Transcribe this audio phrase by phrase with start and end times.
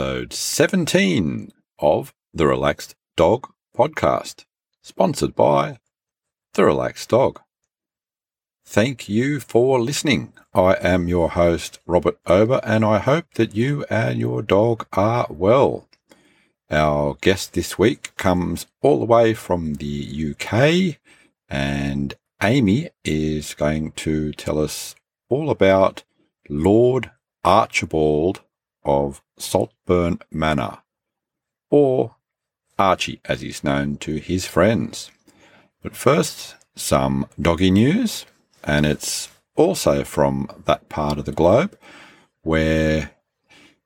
[0.00, 4.46] episode 17 of the Relaxed Dog Podcast,
[4.80, 5.78] sponsored by
[6.54, 7.38] The Relaxed Dog.
[8.64, 10.32] Thank you for listening.
[10.54, 15.26] I am your host, Robert Ober, and I hope that you and your dog are
[15.28, 15.86] well.
[16.70, 20.96] Our guest this week comes all the way from the UK,
[21.46, 24.94] and Amy is going to tell us
[25.28, 26.04] all about
[26.48, 27.10] Lord
[27.44, 28.40] Archibald
[28.84, 30.78] of Saltburn Manor,
[31.70, 32.16] or
[32.78, 35.10] Archie as he's known to his friends.
[35.82, 38.26] But first, some doggy news
[38.64, 41.78] and it's also from that part of the globe
[42.42, 43.12] where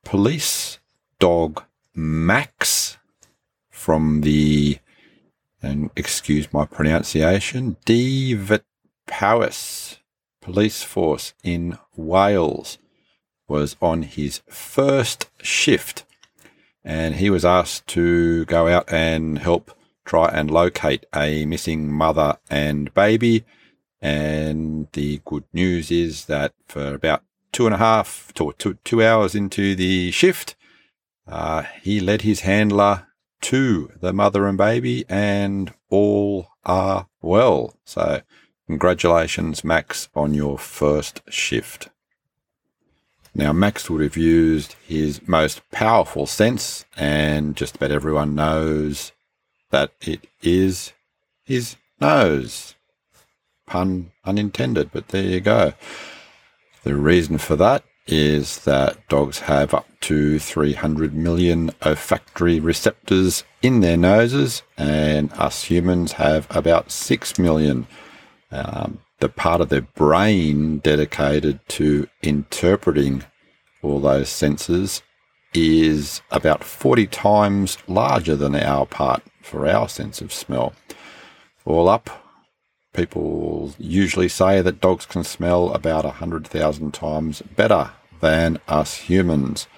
[0.04, 0.78] police
[1.18, 1.62] dog
[1.94, 2.96] Max
[3.70, 4.78] from the,
[5.62, 8.64] and excuse my pronunciation, Dyfed
[10.40, 12.78] police force in Wales
[13.48, 16.04] was on his first shift
[16.84, 19.70] and he was asked to go out and help
[20.04, 23.44] try and locate a missing mother and baby
[24.04, 29.02] and the good news is that for about two and a half to two, two
[29.02, 30.56] hours into the shift,
[31.26, 33.06] uh, he led his handler
[33.40, 37.74] to the mother and baby, and all are well.
[37.84, 38.22] So,
[38.66, 41.88] congratulations, Max, on your first shift.
[43.34, 49.10] Now, Max would have used his most powerful sense, and just about everyone knows
[49.70, 50.92] that it is
[51.44, 52.76] his nose.
[53.66, 55.72] Pun unintended, but there you go.
[56.84, 63.80] The reason for that is that dogs have up to 300 million olfactory receptors in
[63.80, 67.86] their noses, and us humans have about 6 million.
[68.52, 73.24] Um, the part of their brain dedicated to interpreting
[73.82, 75.02] all those senses
[75.54, 80.74] is about 40 times larger than our part for our sense of smell.
[81.64, 82.10] All up,
[82.92, 89.68] people usually say that dogs can smell about 100,000 times better than us humans.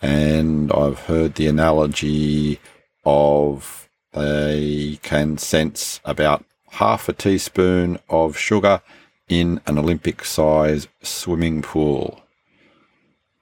[0.00, 2.60] And I've heard the analogy
[3.04, 8.80] of they can sense about half a teaspoon of sugar
[9.28, 12.22] in an Olympic size swimming pool.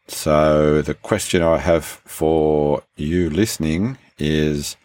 [0.07, 4.77] So, the question I have for you listening is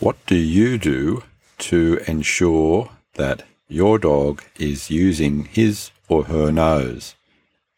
[0.00, 1.24] what do you do
[1.58, 7.14] to ensure that your dog is using his or her nose.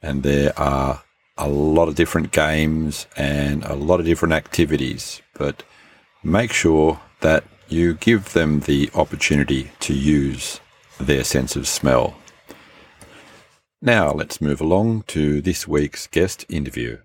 [0.02, 1.02] And there are
[1.38, 5.62] a lot of different games and a lot of different activities, but
[6.22, 10.60] make sure that you give them the opportunity to use
[10.98, 12.16] their sense of smell.
[13.80, 16.98] Now, let's move along to this week's guest interview.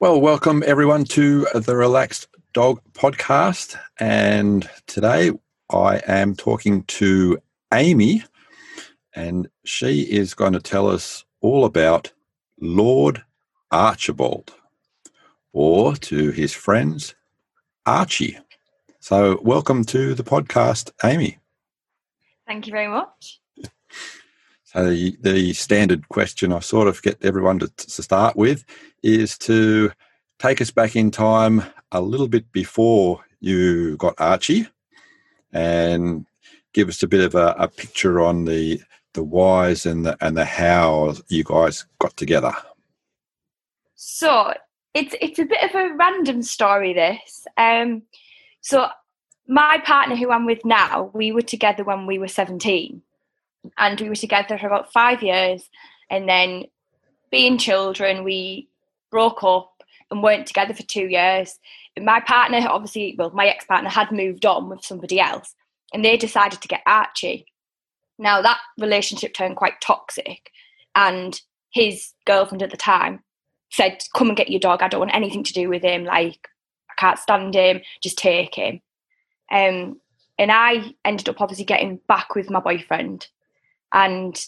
[0.00, 3.76] Well, welcome everyone to the Relaxed Dog Podcast.
[3.98, 5.32] And today
[5.70, 7.38] I am talking to
[7.74, 8.24] Amy,
[9.14, 12.12] and she is going to tell us all about
[12.60, 13.22] Lord
[13.70, 14.54] Archibald,
[15.52, 17.14] or to his friends,
[17.84, 18.38] Archie.
[19.08, 21.38] So, welcome to the podcast, Amy.
[22.46, 23.40] Thank you very much.
[24.64, 28.66] So, the, the standard question I sort of get everyone to, to start with
[29.02, 29.92] is to
[30.38, 34.68] take us back in time a little bit before you got Archie
[35.54, 36.26] and
[36.74, 38.78] give us a bit of a, a picture on the
[39.14, 42.52] the whys and the and the how you guys got together.
[43.94, 44.52] So
[44.92, 46.92] it's it's a bit of a random story.
[46.92, 48.02] This, um,
[48.60, 48.88] so
[49.48, 53.02] my partner, who I'm with now, we were together when we were 17,
[53.78, 55.68] and we were together for about five years,
[56.10, 56.64] and then
[57.30, 58.68] being children, we
[59.10, 61.58] broke up and weren't together for two years.
[61.98, 65.54] My partner obviously well my ex-partner had moved on with somebody else
[65.92, 67.46] and they decided to get archie.
[68.18, 70.50] Now that relationship turned quite toxic
[70.94, 71.38] and
[71.70, 73.22] his girlfriend at the time
[73.70, 74.82] said come and get your dog.
[74.82, 76.04] I don't want anything to do with him.
[76.04, 76.48] Like
[76.90, 77.80] i can't stand him.
[78.00, 78.80] Just take him
[79.50, 79.98] um,
[80.38, 83.28] and i ended up obviously getting back with my boyfriend
[83.92, 84.46] and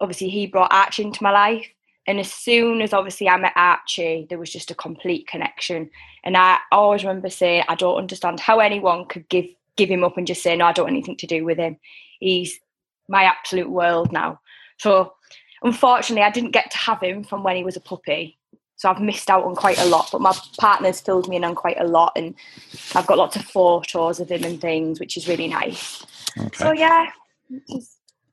[0.00, 1.68] obviously he brought archie into my life
[2.08, 5.90] and as soon as obviously I met Archie, there was just a complete connection.
[6.24, 9.44] And I always remember saying, I don't understand how anyone could give
[9.76, 11.76] give him up and just say, no, I don't want anything to do with him.
[12.18, 12.58] He's
[13.08, 14.40] my absolute world now.
[14.78, 15.12] So
[15.62, 18.38] unfortunately, I didn't get to have him from when he was a puppy.
[18.78, 21.56] So I've missed out on quite a lot, but my partner's filled me in on
[21.56, 22.34] quite a lot, and
[22.94, 26.06] I've got lots of photos of him and things, which is really nice.
[26.38, 26.64] Okay.
[26.64, 27.10] So yeah,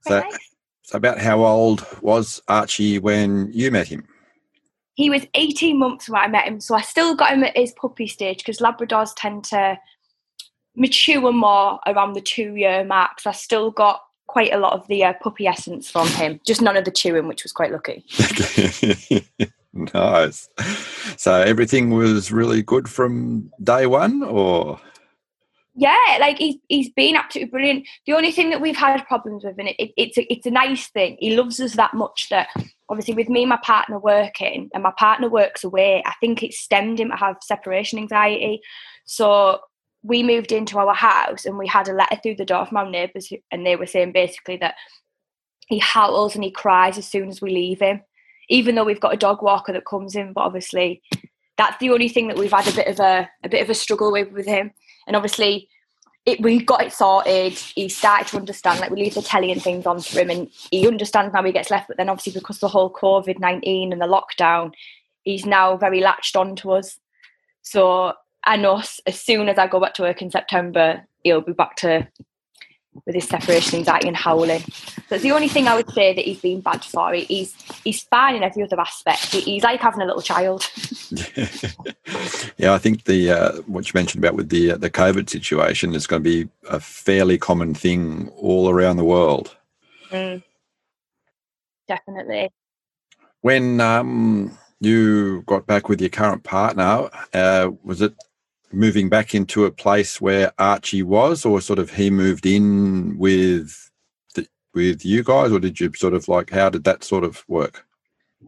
[0.01, 0.37] so, nice.
[0.83, 4.07] so about how old was Archie when you met him?
[4.93, 7.73] He was 18 months when I met him, so I still got him at his
[7.73, 9.79] puppy stage because Labradors tend to
[10.75, 13.19] mature more around the two-year mark.
[13.19, 14.01] So I still got
[14.35, 17.25] quite a lot of the uh, puppy essence from him, just none of the chewing,
[17.25, 18.03] which was quite lucky.
[19.93, 20.49] nice.
[21.15, 24.77] So everything was really good from day one, or?
[25.73, 27.87] Yeah, like he's he's been absolutely brilliant.
[28.05, 30.51] The only thing that we've had problems with, and it, it, it's a, it's a
[30.51, 31.15] nice thing.
[31.21, 32.49] He loves us that much that
[32.89, 36.03] obviously with me and my partner working, and my partner works away.
[36.05, 38.59] I think it stemmed him to have separation anxiety.
[39.05, 39.61] So
[40.05, 42.89] we moved into our house, and we had a letter through the door from our
[42.89, 44.75] neighbours, and they were saying basically that
[45.67, 48.01] he howls and he cries as soon as we leave him
[48.49, 51.01] even though we've got a dog walker that comes in, but obviously
[51.57, 53.73] that's the only thing that we've had a bit of a a bit of a
[53.73, 54.71] struggle with with him.
[55.07, 55.69] And obviously
[56.25, 57.53] it, we got it sorted.
[57.53, 60.49] He started to understand, like we leave the telly and things on for him, and
[60.71, 61.87] he understands now he gets left.
[61.87, 64.73] But then, obviously, because the whole COVID nineteen and the lockdown,
[65.23, 66.99] he's now very latched on to us.
[67.61, 68.13] So
[68.45, 71.75] I us, as soon as I go back to work in September, he'll be back
[71.77, 72.07] to
[73.05, 74.63] with his separation anxiety and howling.
[75.09, 77.13] That's the only thing I would say that he's been bad for.
[77.13, 77.53] He's
[77.83, 79.33] he's fine in every other aspect.
[79.33, 80.69] He's like having a little child.
[82.57, 85.93] yeah, I think the uh, what you mentioned about with the uh, the COVID situation
[85.93, 89.55] is going to be a fairly common thing all around the world.
[90.09, 90.41] Mm.
[91.87, 92.49] Definitely.
[93.41, 98.15] When um, you got back with your current partner, uh, was it
[98.75, 103.89] moving back into a place where Archie was, or sort of he moved in with
[104.35, 107.43] the, with you guys, or did you sort of like how did that sort of
[107.47, 107.85] work?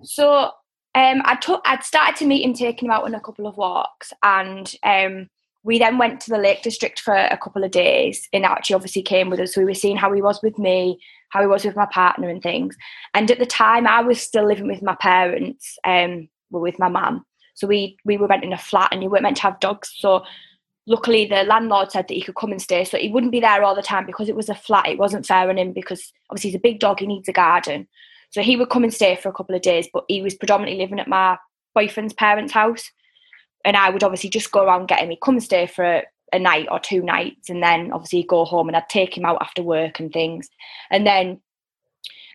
[0.03, 0.51] So
[0.95, 3.57] um, I took I'd started to meet him, taking him out on a couple of
[3.57, 5.29] walks, and um,
[5.63, 8.27] we then went to the Lake District for a couple of days.
[8.31, 10.99] And Archie obviously came with us, so we were seeing how he was with me,
[11.29, 12.75] how he was with my partner, and things.
[13.13, 16.89] And at the time, I was still living with my parents, um, well, with my
[16.89, 17.25] mum.
[17.57, 19.91] So we we were renting a flat and you weren't meant to have dogs.
[19.97, 20.23] So
[20.85, 22.83] luckily the landlord said that he could come and stay.
[22.83, 24.87] So he wouldn't be there all the time because it was a flat.
[24.87, 27.87] It wasn't fair on him because obviously he's a big dog, he needs a garden.
[28.29, 30.79] So he would come and stay for a couple of days, but he was predominantly
[30.79, 31.39] living at my
[31.73, 32.91] boyfriend's parents' house.
[33.65, 35.09] And I would obviously just go around get him.
[35.09, 38.45] He'd come and stay for a, a night or two nights and then obviously go
[38.45, 40.47] home and I'd take him out after work and things.
[40.91, 41.41] And then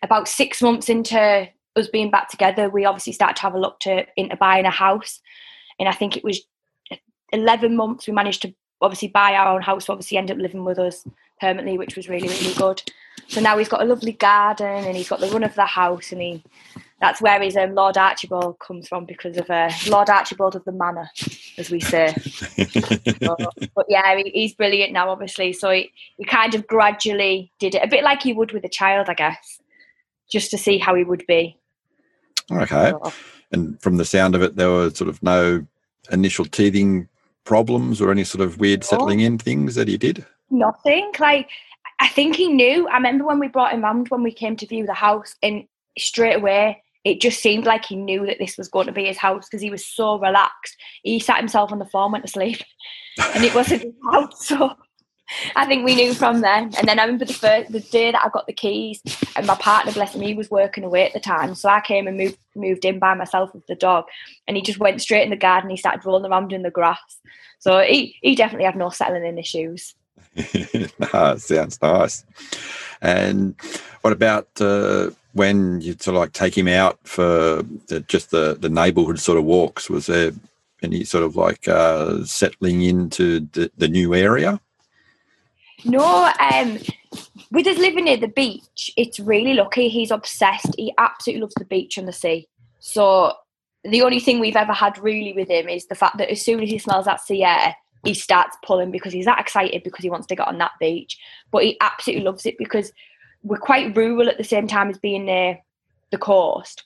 [0.03, 3.81] about six months into us being back together, we obviously started to have a look
[3.81, 5.21] to into buying a house,
[5.79, 6.41] and I think it was
[7.33, 9.89] eleven months we managed to obviously buy our own house.
[9.89, 11.07] Obviously, end up living with us
[11.41, 12.83] permanently, which was really really good.
[13.29, 16.13] So now he's got a lovely garden and he's got the run of the house,
[16.13, 16.43] and he
[17.03, 20.71] that's where his um, Lord Archibald comes from because of uh, Lord Archibald of the
[20.71, 21.11] Manor,
[21.59, 22.15] as we say.
[23.23, 23.37] so,
[23.75, 25.53] but yeah, he, he's brilliant now, obviously.
[25.53, 28.69] So he, he kind of gradually did it a bit like you would with a
[28.69, 29.61] child, I guess,
[30.31, 31.59] just to see how he would be.
[32.51, 32.93] Okay.
[33.03, 33.15] Oh.
[33.51, 35.65] And from the sound of it, there were sort of no
[36.11, 37.09] initial teething
[37.45, 40.25] problems or any sort of weird settling in things that he did?
[40.51, 41.13] Nothing.
[41.19, 41.49] Like,
[42.01, 42.89] I think he knew.
[42.89, 45.65] I remember when we brought him around when we came to view the house, and
[45.99, 49.19] straight away, it just seemed like he knew that this was going to be his
[49.19, 50.77] house because he was so relaxed.
[51.03, 52.63] He sat himself on the floor and went to sleep,
[53.35, 54.47] and it wasn't his house.
[54.47, 54.77] So
[55.57, 56.73] I think we knew from then.
[56.79, 59.01] And then I remember the first the day that I got the keys,
[59.37, 61.55] and my partner, bless him, he was working away at the time.
[61.55, 64.05] So I came and moved moved in by myself with the dog,
[64.47, 65.71] and he just went straight in the garden.
[65.71, 67.19] He started rolling around in the grass.
[67.59, 69.95] So he he definitely had no settling in issues.
[71.13, 72.25] no, sounds nice.
[73.01, 73.55] And
[74.03, 78.57] what about uh, when you sort of like take him out for the, just the
[78.59, 79.89] the neighbourhood sort of walks?
[79.89, 80.33] Was there
[80.83, 84.61] any sort of like uh, settling into the, the new area?
[85.85, 86.79] No, um,
[87.51, 89.89] with us living near the beach, it's really lucky.
[89.89, 90.75] He's obsessed.
[90.77, 92.49] He absolutely loves the beach and the sea.
[92.79, 93.35] So
[93.85, 96.63] the only thing we've ever had really with him is the fact that as soon
[96.63, 97.75] as he smells that sea air,
[98.05, 101.19] he starts pulling because he's that excited because he wants to get on that beach.
[101.51, 102.93] But he absolutely loves it because
[103.43, 105.59] we're quite rural at the same time as being near
[106.11, 106.85] the coast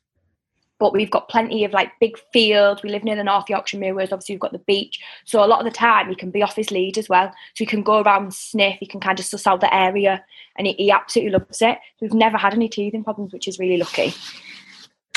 [0.78, 2.82] but we've got plenty of like big fields.
[2.82, 4.12] We live near the North Yorkshire Moors.
[4.12, 5.00] Obviously, we've got the beach.
[5.24, 7.28] So a lot of the time, he can be off his lead as well.
[7.28, 8.76] So he can go around and sniff.
[8.78, 10.24] He can kind of suss out the area,
[10.56, 11.78] and he, he absolutely loves it.
[12.00, 14.14] We've never had any teething problems, which is really lucky.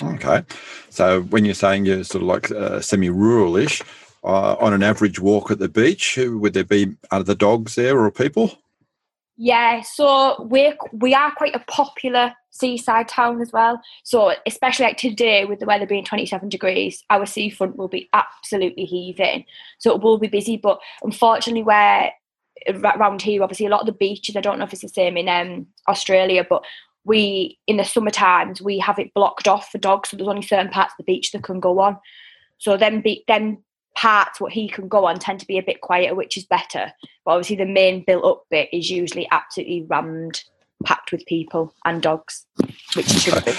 [0.02, 0.44] Okay,
[0.90, 3.82] so when you're saying you're sort of like uh, semi-rural-ish,
[4.24, 8.10] uh, on an average walk at the beach, would there be other dogs there or
[8.10, 8.58] people?
[9.42, 13.82] Yeah, so we we are quite a popular seaside town as well.
[14.04, 18.84] So especially like today with the weather being 27 degrees, our seafront will be absolutely
[18.84, 19.46] heaving.
[19.78, 22.12] So it will be busy, but unfortunately where
[22.68, 25.16] around here, obviously a lot of the beaches, I don't know if it's the same
[25.16, 26.66] in um, Australia, but
[27.06, 30.42] we in the summer times we have it blocked off for dogs, so there's only
[30.42, 31.98] certain parts of the beach that can go on.
[32.58, 33.64] So then be then
[34.00, 36.94] parts what he can go on tend to be a bit quieter, which is better.
[37.26, 40.42] But obviously the main built up bit is usually absolutely rammed,
[40.86, 42.46] packed with people and dogs,
[42.96, 43.52] which should be.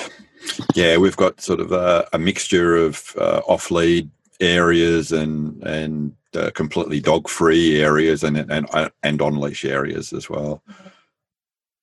[0.75, 6.16] Yeah, we've got sort of a, a mixture of uh, off lead areas and and
[6.35, 10.62] uh, completely dog free areas and and and on leash areas as well.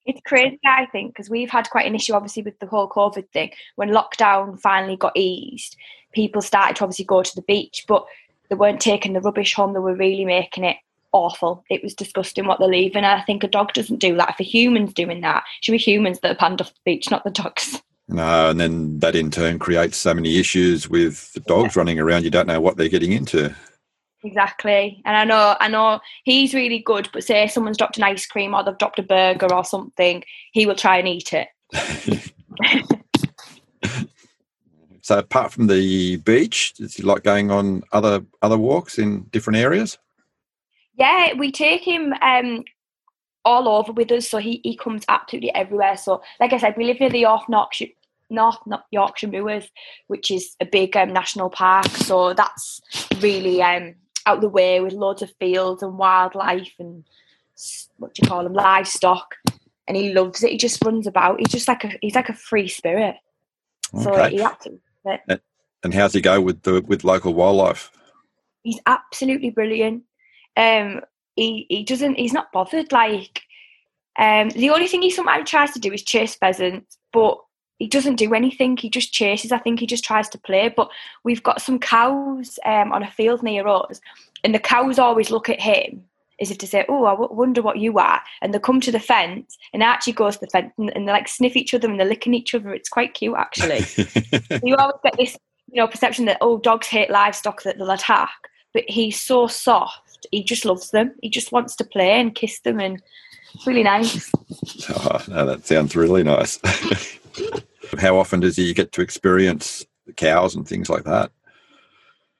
[0.04, 3.28] It's crazy, I think, because we've had quite an issue, obviously, with the whole COVID
[3.30, 3.52] thing.
[3.76, 5.76] When lockdown finally got eased,
[6.12, 8.04] people started to obviously go to the beach, but
[8.48, 9.72] they weren't taking the rubbish home.
[9.72, 10.76] They were really making it
[11.12, 11.64] awful.
[11.70, 13.04] It was disgusting what they're leaving.
[13.04, 14.30] I think a dog doesn't do that.
[14.30, 17.10] If a human's doing that, it should be humans that are panned off the beach,
[17.10, 17.82] not the dogs.
[18.08, 21.80] No, and then that in turn creates so many issues with the dogs yeah.
[21.80, 22.24] running around.
[22.24, 23.54] You don't know what they're getting into.
[24.24, 27.08] Exactly, and I know, I know he's really good.
[27.12, 30.64] But say someone's dropped an ice cream or they've dropped a burger or something, he
[30.64, 31.48] will try and eat it.
[35.08, 39.56] so, apart from the beach, does he like going on other other walks in different
[39.56, 39.96] areas?
[40.98, 42.62] Yeah, we take him um,
[43.42, 45.96] all over with us, so he, he comes absolutely everywhere.
[45.96, 47.86] So, like I said, we live near the North Yorkshire,
[48.28, 48.58] North
[48.90, 49.70] Yorkshire Moors,
[50.08, 51.86] which is a big um, national park.
[51.86, 52.82] So that's
[53.22, 53.94] really um,
[54.26, 57.02] out the way with loads of fields and wildlife and
[57.96, 59.36] what do you call them, livestock.
[59.86, 60.50] And he loves it.
[60.50, 61.38] He just runs about.
[61.38, 63.16] He's just like a he's like a free spirit.
[63.94, 64.04] Okay.
[64.04, 64.82] So he absolutely.
[65.28, 65.40] And,
[65.84, 67.90] and how's he go with the with local wildlife?
[68.62, 70.02] He's absolutely brilliant.
[70.56, 71.00] Um,
[71.36, 72.18] he he doesn't.
[72.18, 72.92] He's not bothered.
[72.92, 73.42] Like
[74.18, 77.38] um, the only thing he sometimes tries to do is chase pheasants, but
[77.78, 78.76] he doesn't do anything.
[78.76, 79.52] He just chases.
[79.52, 80.68] I think he just tries to play.
[80.68, 80.90] But
[81.24, 84.00] we've got some cows um, on a field near us,
[84.42, 86.04] and the cows always look at him
[86.40, 88.92] as if to say, "Oh, I w- wonder what you are." And they come to
[88.92, 91.88] the fence, and Archie goes to the fence, and, and they like sniff each other
[91.88, 92.72] and they're licking each other.
[92.72, 93.84] It's quite cute, actually.
[94.64, 95.36] you always get this,
[95.70, 98.30] you know, perception that oh, dogs hate livestock that they'll attack,
[98.72, 100.26] but he's so soft.
[100.32, 101.14] He just loves them.
[101.22, 103.02] He just wants to play and kiss them, and
[103.54, 104.30] it's really nice.
[104.90, 106.58] Oh, no, that sounds really nice.
[107.98, 109.84] How often does he get to experience
[110.16, 111.30] cows and things like that?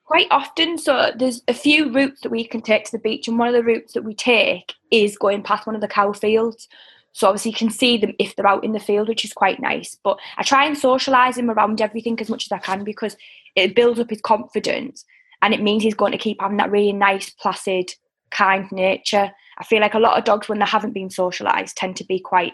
[0.09, 0.79] Quite often.
[0.79, 3.53] So there's a few routes that we can take to the beach, and one of
[3.53, 6.67] the routes that we take is going past one of the cow fields.
[7.13, 9.59] So obviously you can see them if they're out in the field, which is quite
[9.59, 9.99] nice.
[10.03, 13.17] But I try and socialise him around everything as much as I can because
[13.55, 15.05] it builds up his confidence
[15.43, 17.93] and it means he's going to keep having that really nice, placid,
[18.31, 19.31] kind nature.
[19.59, 22.19] I feel like a lot of dogs, when they haven't been socialised, tend to be
[22.19, 22.53] quite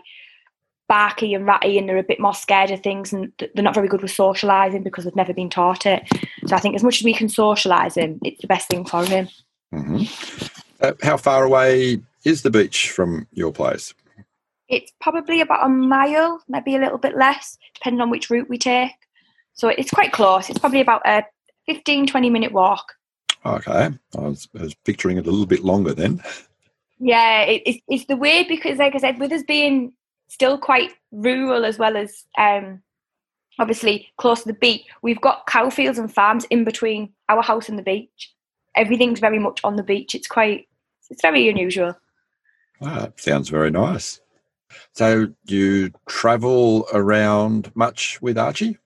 [0.87, 3.87] barky and ratty and they're a bit more scared of things and they're not very
[3.87, 6.03] good with socialising because they've never been taught it.
[6.45, 9.03] So I think as much as we can socialise him, it's the best thing for
[9.05, 9.27] him.
[9.73, 10.45] Mm-hmm.
[10.81, 13.93] Uh, how far away is the beach from your place?
[14.67, 18.57] It's probably about a mile, maybe a little bit less, depending on which route we
[18.57, 18.91] take.
[19.53, 20.49] So it's quite close.
[20.49, 21.23] It's probably about a
[21.67, 22.93] 15, 20 minute walk.
[23.45, 23.89] Okay.
[24.17, 26.21] I was, I was picturing it a little bit longer then.
[26.99, 29.93] Yeah, it, it's, it's the way because, like I said, with us being
[30.27, 32.81] still quite rural as well as um,
[33.59, 34.85] obviously close to the beach.
[35.01, 38.33] We've got cow fields and farms in between our house and the beach.
[38.75, 40.15] Everything's very much on the beach.
[40.15, 40.67] It's quite,
[41.09, 41.95] it's very unusual.
[42.81, 44.19] Wow, sounds very nice.
[44.93, 48.77] So, do you travel around much with Archie?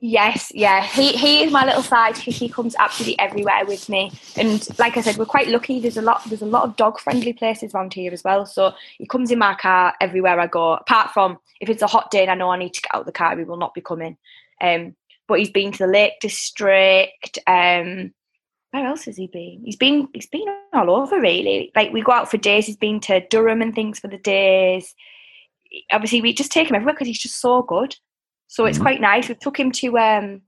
[0.00, 0.84] Yes, yeah.
[0.84, 2.32] He he is my little sidekick.
[2.32, 4.12] He comes absolutely everywhere with me.
[4.36, 5.80] And like I said, we're quite lucky.
[5.80, 8.46] There's a lot there's a lot of dog friendly places around here as well.
[8.46, 10.74] So he comes in my car everywhere I go.
[10.74, 13.00] Apart from if it's a hot day and I know I need to get out
[13.00, 14.16] of the car, he will not be coming.
[14.60, 14.94] Um,
[15.26, 17.38] but he's been to the Lake District.
[17.48, 18.14] Um,
[18.70, 19.62] where else has he been?
[19.64, 21.72] He's been he's been all over really.
[21.74, 22.66] Like we go out for days.
[22.66, 24.94] He's been to Durham and things for the days.
[25.90, 27.96] Obviously, we just take him everywhere because he's just so good.
[28.48, 28.84] So it's mm-hmm.
[28.84, 29.28] quite nice.
[29.28, 30.42] We took him to um,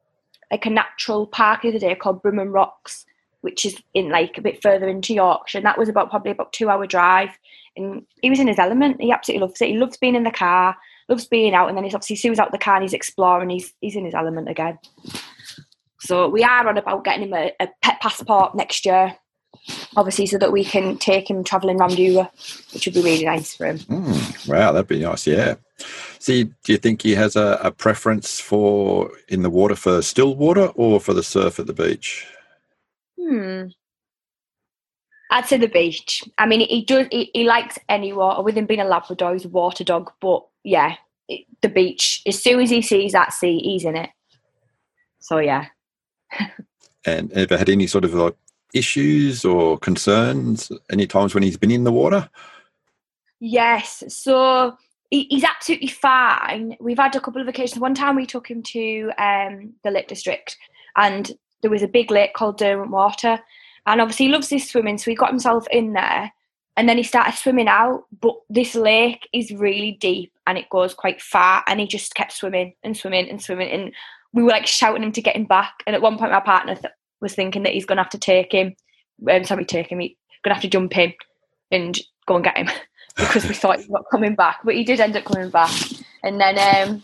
[0.51, 3.07] like a natural park the other day called Brimham Rocks,
[3.43, 5.59] which is in like a bit further into Yorkshire.
[5.59, 7.31] And that was about probably about two hour drive.
[7.77, 9.01] And he was in his element.
[9.01, 9.69] He absolutely loves it.
[9.69, 10.77] He loves being in the car,
[11.09, 11.69] loves being out.
[11.69, 13.97] And then he's obviously as soon as out the car and he's exploring, he's he's
[13.97, 14.79] in his element again.
[16.01, 19.17] So we are on about getting him a, a pet passport next year
[19.97, 22.33] obviously, so that we can take him travelling around Europe,
[22.73, 23.79] which would be really nice for him.
[23.79, 25.27] Mm, wow, that'd be nice.
[25.27, 25.57] Yeah.
[26.21, 30.35] See, do you think he has a, a, preference for in the water for still
[30.37, 32.27] water or for the surf at the beach?
[33.19, 33.69] Hmm.
[35.31, 36.23] I'd say the beach.
[36.37, 37.07] I mean, he does.
[37.11, 38.43] He, he likes any water.
[38.43, 40.13] With him being a Labrador, he's a water dog.
[40.21, 40.97] But yeah,
[41.27, 42.23] it, the beach.
[42.27, 44.11] As soon as he sees that sea, he's in it.
[45.21, 45.69] So yeah.
[47.07, 48.37] and ever had any sort of like
[48.75, 52.29] issues or concerns any times when he's been in the water?
[53.39, 54.05] Yes.
[54.09, 54.77] So
[55.11, 56.77] he, he's absolutely fine.
[56.81, 57.81] We've had a couple of occasions.
[57.81, 60.57] One time we took him to um, the Lake District,
[60.97, 63.41] and there was a big lake called Derwent Water,
[63.87, 66.33] and obviously he loves this swimming, so he got himself in there.
[66.77, 70.95] And then he started swimming out, but this lake is really deep and it goes
[70.95, 71.63] quite far.
[71.67, 73.71] And he just kept swimming and swimming and swimming.
[73.71, 73.93] And
[74.33, 75.83] we were like shouting him to get him back.
[75.87, 78.19] And at one point, my partner th- was thinking that he's going to have to
[78.19, 78.77] take him.
[79.31, 79.99] Um, sorry, take him.
[79.99, 81.13] He's going to have to jump in
[81.71, 82.69] and go and get him
[83.17, 84.61] because we thought he was not coming back.
[84.65, 85.73] But he did end up coming back.
[86.23, 87.03] And then um,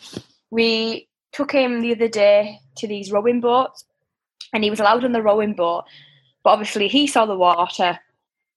[0.50, 3.84] we took him the other day to these rowing boats,
[4.52, 5.84] and he was allowed on the rowing boat.
[6.42, 7.98] But obviously, he saw the water.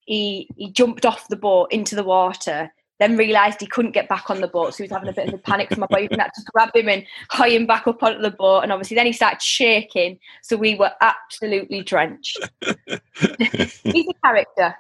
[0.06, 4.29] He he jumped off the boat into the water then realised he couldn't get back
[4.29, 5.70] on the boat, so he was having a bit of a panic.
[5.72, 8.62] So my boyfriend had to grab him and hie him back up onto the boat.
[8.62, 12.38] And obviously, then he started shaking, so we were absolutely drenched.
[13.84, 14.75] He's a character.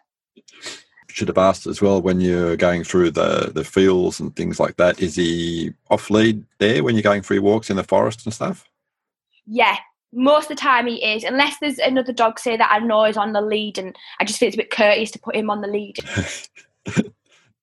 [1.19, 4.77] Should have asked as well when you're going through the the fields and things like
[4.77, 5.01] that.
[5.01, 8.33] Is he off lead there when you're going for your walks in the forest and
[8.33, 8.69] stuff?
[9.45, 9.75] Yeah,
[10.13, 13.17] most of the time he is, unless there's another dog say that I know is
[13.17, 15.59] on the lead, and I just feel it's a bit courteous to put him on
[15.59, 15.97] the lead.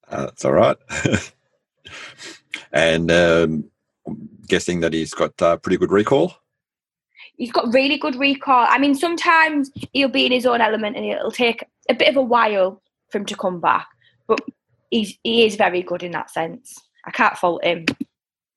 [0.08, 0.76] Uh, that's all right.
[2.72, 3.64] and um,
[4.46, 6.32] guessing that he's got uh, pretty good recall.
[7.36, 8.68] He's got really good recall.
[8.70, 12.16] I mean, sometimes he'll be in his own element, and it'll take a bit of
[12.16, 13.88] a while for him to come back.
[14.26, 14.40] But
[14.90, 16.78] he's he is very good in that sense.
[17.04, 17.86] I can't fault him.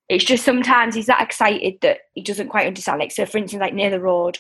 [0.08, 3.00] It's just sometimes he's that excited that he doesn't quite understand.
[3.00, 4.40] Like, so for instance, like near the road,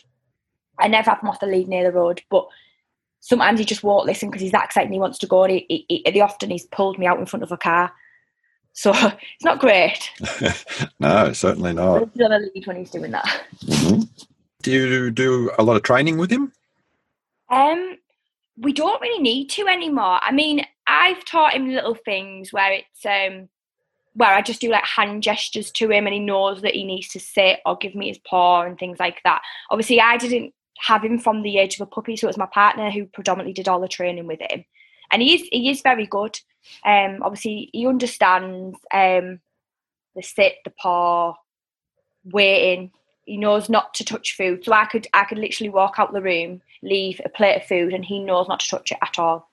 [0.79, 2.47] I never have him off the lead near the road, but
[3.19, 5.43] sometimes he just won't listen because he's that excited and he wants to go.
[5.43, 7.91] And he, he, he, often he's pulled me out in front of a car.
[8.73, 10.09] So it's not great.
[10.99, 12.09] no, certainly not.
[12.13, 13.43] He's on a lead when he's doing that.
[13.65, 14.01] Mm-hmm.
[14.61, 16.51] Do you do a lot of training with him?
[17.49, 17.97] Um,
[18.59, 20.19] we don't really need to anymore.
[20.21, 23.49] I mean, I've taught him little things where it's um
[24.13, 27.07] where I just do like hand gestures to him and he knows that he needs
[27.09, 29.41] to sit or give me his paw and things like that.
[29.69, 32.17] Obviously, I didn't have him from the age of a puppy.
[32.17, 34.65] So it was my partner who predominantly did all the training with him,
[35.11, 36.37] and he is he is very good.
[36.85, 39.39] Um, obviously he understands um,
[40.15, 41.35] the sit, the paw,
[42.25, 42.91] waiting.
[43.29, 44.65] He knows not to touch food.
[44.65, 47.93] So I could I could literally walk out the room, leave a plate of food,
[47.93, 49.47] and he knows not to touch it at all.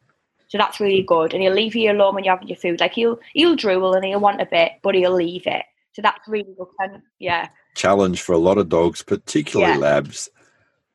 [0.49, 1.35] So that's really good.
[1.35, 2.81] And he'll leave you alone when you're having your food.
[2.81, 5.62] Like he'll he'll drool and he'll want a bit, but he'll leave it.
[5.93, 6.69] So that's really good.
[6.79, 7.49] And yeah.
[7.75, 9.79] Challenge for a lot of dogs, particularly yeah.
[9.79, 10.31] labs.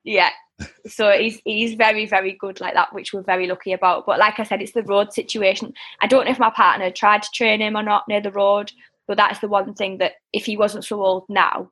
[0.04, 0.32] Yeah.
[0.88, 4.08] So he's he's very very good like that, which we're very lucky about.
[4.08, 5.76] But like I said, it's the road situation.
[6.02, 8.72] I don't know if my partner tried to train him or not near the road,
[9.08, 11.70] but that's the one thing that if he wasn't so old now,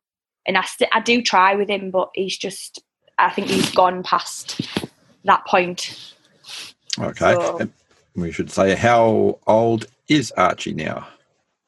[0.49, 2.81] and I st- I do try with him, but he's just
[3.19, 4.67] I think he's gone past
[5.23, 6.13] that point.
[6.97, 7.69] Okay, so,
[8.15, 11.07] we should say how old is Archie now?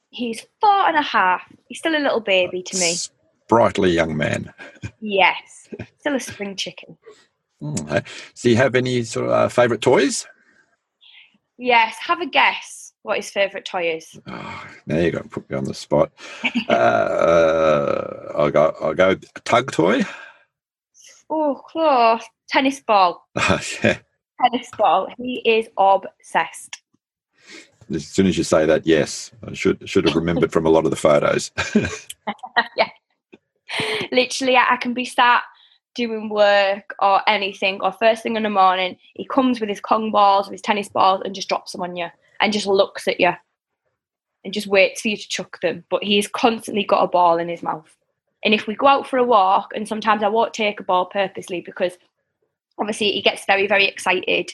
[0.09, 1.43] He's four and a half.
[1.67, 2.95] He's still a little baby to me.
[3.45, 4.51] Sprightly young man.
[4.99, 5.69] yes.
[5.99, 6.97] Still a spring chicken.
[7.61, 8.03] Mm,
[8.41, 10.27] do you have any sort of uh, favourite toys?
[11.57, 11.95] Yes.
[11.99, 14.19] Have a guess what his favourite toy is.
[14.27, 16.11] Oh, now you're going to put me on the spot.
[16.69, 18.75] uh, I'll go.
[18.81, 20.03] I'll go tug toy.
[21.29, 22.23] Oh, close.
[22.49, 23.27] Tennis ball.
[23.35, 23.97] yeah.
[24.41, 25.07] Tennis ball.
[25.17, 26.81] He is obsessed.
[27.93, 30.85] As soon as you say that, yes, I should should have remembered from a lot
[30.85, 31.51] of the photos.
[32.77, 32.89] yeah.
[34.11, 35.43] Literally, I can be sat
[35.93, 40.09] doing work or anything, or first thing in the morning, he comes with his Kong
[40.09, 42.07] balls, with his tennis balls, and just drops them on you
[42.41, 43.31] and just looks at you
[44.43, 45.83] and just waits for you to chuck them.
[45.89, 47.95] But he's constantly got a ball in his mouth.
[48.43, 51.05] And if we go out for a walk, and sometimes I won't take a ball
[51.05, 51.93] purposely because
[52.79, 54.51] obviously he gets very, very excited.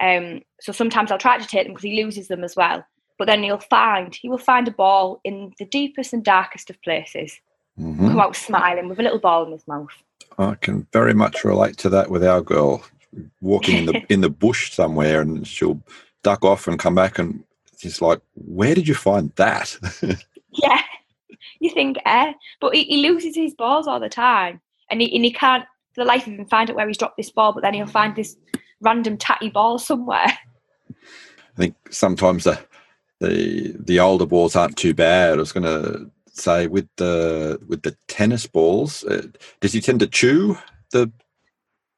[0.00, 2.84] Um, so sometimes I'll try to take them because he loses them as well.
[3.18, 6.82] But then he'll find he will find a ball in the deepest and darkest of
[6.82, 7.40] places.
[7.78, 8.08] Mm-hmm.
[8.08, 9.90] Come out smiling with a little ball in his mouth.
[10.36, 12.84] I can very much relate to that with our girl
[13.40, 15.80] walking in the in the bush somewhere, and she'll
[16.24, 17.44] duck off and come back, and
[17.78, 19.78] she's like, "Where did you find that?"
[20.50, 20.82] yeah,
[21.60, 22.32] you think, eh?
[22.60, 24.60] But he, he, loses his balls all the time,
[24.90, 27.16] and he and he can't for the life of him find out where he's dropped
[27.16, 27.52] this ball.
[27.52, 28.36] But then he'll find this
[28.80, 30.26] random tatty ball somewhere.
[30.90, 32.58] I think sometimes the
[33.20, 35.34] the the older balls aren't too bad.
[35.34, 39.26] I was going to say with the with the tennis balls, uh,
[39.60, 40.58] does he tend to chew
[40.90, 41.10] the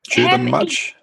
[0.09, 0.95] chew um, them much?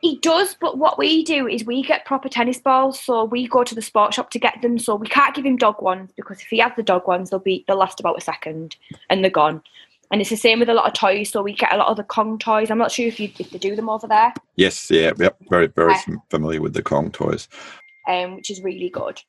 [0.00, 3.00] He does, but what we do is we get proper tennis balls.
[3.00, 4.78] So we go to the sport shop to get them.
[4.78, 7.40] So we can't give him dog ones because if he has the dog ones, they'll
[7.40, 8.76] be they'll last about a second
[9.08, 9.62] and they're gone.
[10.12, 11.30] And it's the same with a lot of toys.
[11.30, 12.70] So we get a lot of the Kong toys.
[12.70, 14.32] I'm not sure if you if they do them over there.
[14.54, 15.36] Yes, yeah, yep.
[15.50, 15.94] Very, very
[16.30, 17.48] familiar with the Kong toys.
[18.06, 19.20] Um, which is really good.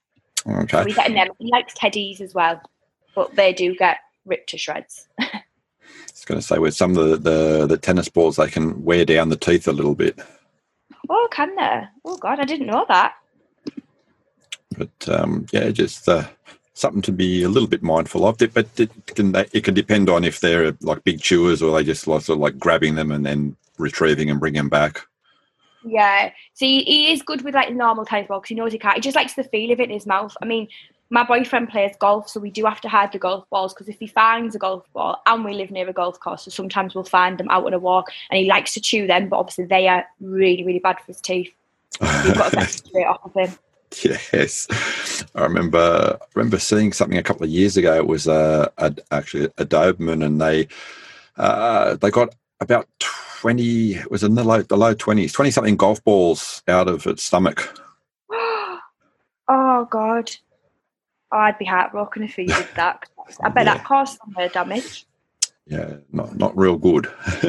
[0.45, 0.77] Okay.
[0.77, 1.30] So we get them.
[1.39, 2.62] He likes teddies as well,
[3.15, 5.08] but they do get ripped to shreds.
[5.19, 5.41] I
[6.12, 9.06] was going to say with some of the, the the tennis balls, they can wear
[9.06, 10.19] down the teeth a little bit.
[11.10, 11.84] Oh, can they?
[12.06, 13.15] Oh God, I didn't know that.
[14.78, 16.26] But um, yeah, just uh,
[16.74, 18.38] something to be a little bit mindful of.
[18.38, 22.04] But it can it can depend on if they're like big chewers or they just
[22.04, 25.02] sort of like grabbing them and then retrieving and bringing them back.
[25.84, 28.96] Yeah, see, he is good with like normal tennis ball because he knows he can't.
[28.96, 30.36] He just likes the feel of it in his mouth.
[30.41, 30.67] I mean,
[31.10, 34.00] my boyfriend plays golf, so we do have to hide the golf balls because if
[34.00, 37.04] he finds a golf ball, and we live near a golf course, so sometimes we'll
[37.04, 39.88] find them out on a walk, and he likes to chew them, but obviously they
[39.88, 41.52] are really, really bad for his teeth.
[42.02, 43.58] You've got to get straight off of him.
[44.04, 44.67] Yes,
[45.34, 46.17] I remember.
[46.22, 47.96] I remember seeing something a couple of years ago.
[47.96, 50.67] It was uh, a, actually a Doberman, and they
[51.38, 53.96] uh, they got about twenty.
[53.96, 57.24] It was in the low the low twenties, twenty something golf balls out of its
[57.24, 57.80] stomach.
[59.48, 60.36] oh God!
[61.31, 63.03] Oh, I'd be heartbroken if he did that.
[63.43, 63.75] I bet yeah.
[63.75, 65.05] that caused some damage.
[65.65, 67.07] Yeah, not not real good.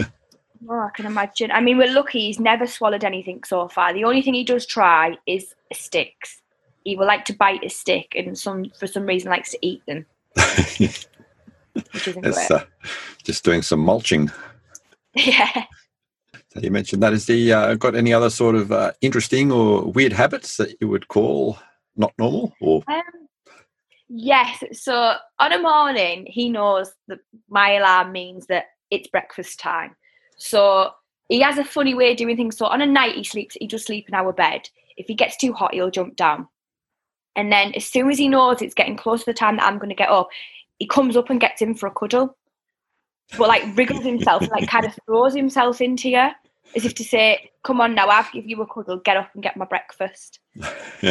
[0.69, 1.51] oh, I can imagine.
[1.53, 3.93] I mean, we're lucky he's never swallowed anything so far.
[3.93, 6.43] The only thing he does try is sticks.
[6.85, 9.83] He will like to bite a stick, and some for some reason likes to eat
[9.87, 10.07] them.
[11.93, 12.65] which isn't it's, uh,
[13.23, 14.31] just doing some mulching.
[15.15, 15.65] Yeah.
[16.53, 17.13] So you mentioned that.
[17.13, 20.89] Has he uh, got any other sort of uh, interesting or weird habits that you
[20.89, 21.59] would call
[21.97, 22.55] not normal?
[22.61, 23.03] Or um,
[24.09, 24.63] yes.
[24.73, 27.19] So on a morning, he knows that
[27.49, 29.97] my alarm means that it's breakfast time.
[30.37, 30.91] So
[31.29, 32.57] he has a funny way of doing things.
[32.57, 33.57] So on a night, he sleeps.
[33.61, 34.69] He just sleep in our bed.
[34.97, 36.49] If he gets too hot, he'll jump down.
[37.37, 39.79] And then as soon as he knows it's getting close to the time that I'm
[39.79, 40.29] going to get up,
[40.79, 42.37] he comes up and gets in for a cuddle
[43.37, 46.29] but like wriggles himself like kind of throws himself into you
[46.77, 48.99] as if to say, "Come on now, I've give you a cuddle.
[48.99, 50.41] Get up and get my breakfast."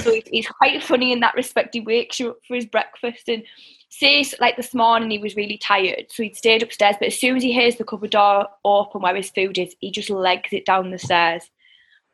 [0.02, 1.74] so he's quite funny in that respect.
[1.74, 3.44] He wakes you up for his breakfast and
[3.90, 6.96] says, like this morning, he was really tired, so he'd stayed upstairs.
[7.00, 9.92] But as soon as he hears the cupboard door open where his food is, he
[9.92, 11.50] just legs it down the stairs.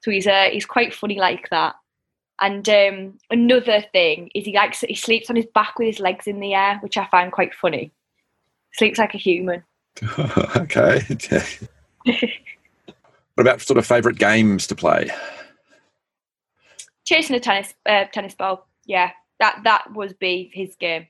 [0.01, 1.75] So he's uh, he's quite funny like that.
[2.41, 6.27] And um, another thing is he likes he sleeps on his back with his legs
[6.27, 7.91] in the air, which I find quite funny.
[8.73, 9.63] Sleeps like a human.
[10.57, 11.01] okay.
[13.35, 15.09] what about sort of favourite games to play?
[17.05, 18.67] Chasing a tennis uh, tennis ball.
[18.85, 21.07] Yeah, that that would be his game.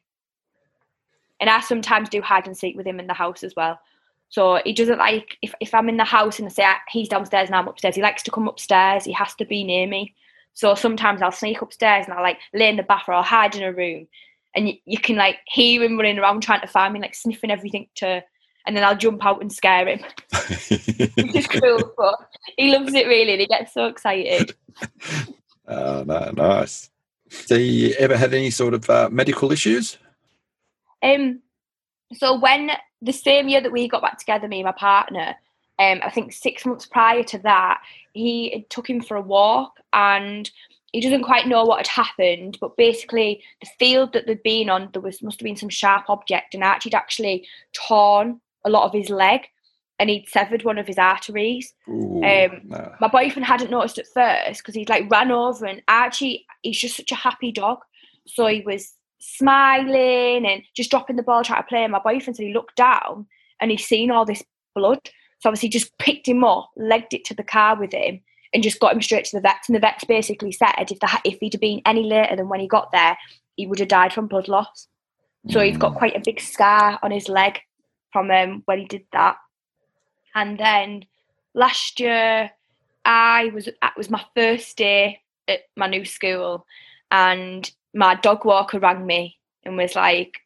[1.40, 3.80] And I sometimes do hide and seek with him in the house as well.
[4.30, 7.50] So he doesn't like if, if I'm in the house and I say he's downstairs
[7.50, 7.96] and I'm upstairs.
[7.96, 9.06] He likes to come upstairs.
[9.06, 10.16] He has to be near me.
[10.54, 13.56] So sometimes I'll sneak upstairs and I'll like lay in the bath or I'll hide
[13.56, 14.08] in a room,
[14.56, 17.52] and you, you can like hear him running around trying to find me, like sniffing
[17.52, 18.24] everything to
[18.66, 20.00] and then I'll jump out and scare him,
[20.48, 21.94] which is cool.
[21.98, 22.16] But
[22.58, 24.56] he loves it really, and he gets so excited.
[25.66, 26.90] Oh, no, nice.
[27.30, 29.98] So, you ever had any sort of uh, medical issues?
[31.02, 31.40] Um,
[32.14, 32.72] so when
[33.02, 35.36] the same year that we got back together, me and my partner,
[35.80, 37.82] um, I think six months prior to that,
[38.14, 40.50] he took him for a walk and
[40.92, 44.90] he doesn't quite know what had happened, but basically the field that they'd been on,
[44.94, 48.94] there was must have been some sharp object, and Archie'd actually torn a lot of
[48.94, 49.42] his leg
[50.00, 51.74] and he'd severed one of his arteries.
[51.88, 52.90] Ooh, um, nah.
[53.00, 56.98] My boyfriend hadn't noticed at first because he'd like ran over and Archie, he's just
[56.98, 57.80] such a happy dog.
[58.28, 61.84] So he was smiling and just dropping the ball, trying to play.
[61.84, 63.28] And my boyfriend said he looked down
[63.62, 64.44] and he'd seen all this
[64.76, 65.00] blood.
[65.40, 68.22] So obviously just picked him up, legged it to the car with him
[68.54, 69.70] and just got him straight to the vets.
[69.70, 72.60] And the vets basically said if, the, if he'd have been any later than when
[72.60, 73.18] he got there,
[73.56, 74.88] he would have died from blood loss.
[75.50, 75.68] So mm.
[75.68, 75.98] he's got mm.
[75.98, 77.60] quite a big scar on his leg
[78.14, 79.38] from him when he did that.
[80.36, 81.06] And then
[81.54, 82.52] last year,
[83.04, 86.66] I was it was my first day at my new school,
[87.12, 90.38] and my dog walker rang me and was like,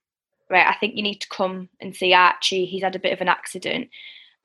[0.49, 2.65] "Right, I think you need to come and see Archie.
[2.65, 3.89] He's had a bit of an accident."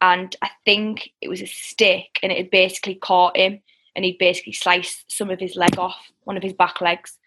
[0.00, 3.62] And I think it was a stick, and it had basically caught him,
[3.94, 7.18] and he'd basically sliced some of his leg off, one of his back legs.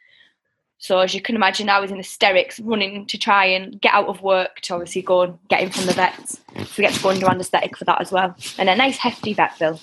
[0.86, 4.08] So as you can imagine, I was in hysterics, running to try and get out
[4.08, 6.40] of work to obviously go and get him from the vets.
[6.58, 9.34] So we get to go under anaesthetic for that as well, and a nice hefty
[9.34, 9.82] vet bill.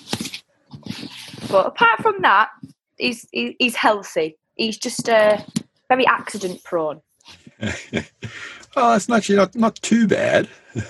[1.51, 2.51] But apart from that,
[2.97, 4.37] he's he's healthy.
[4.55, 5.39] He's just uh,
[5.89, 7.01] very accident prone.
[7.61, 7.73] oh,
[8.73, 10.47] that's actually not not too bad.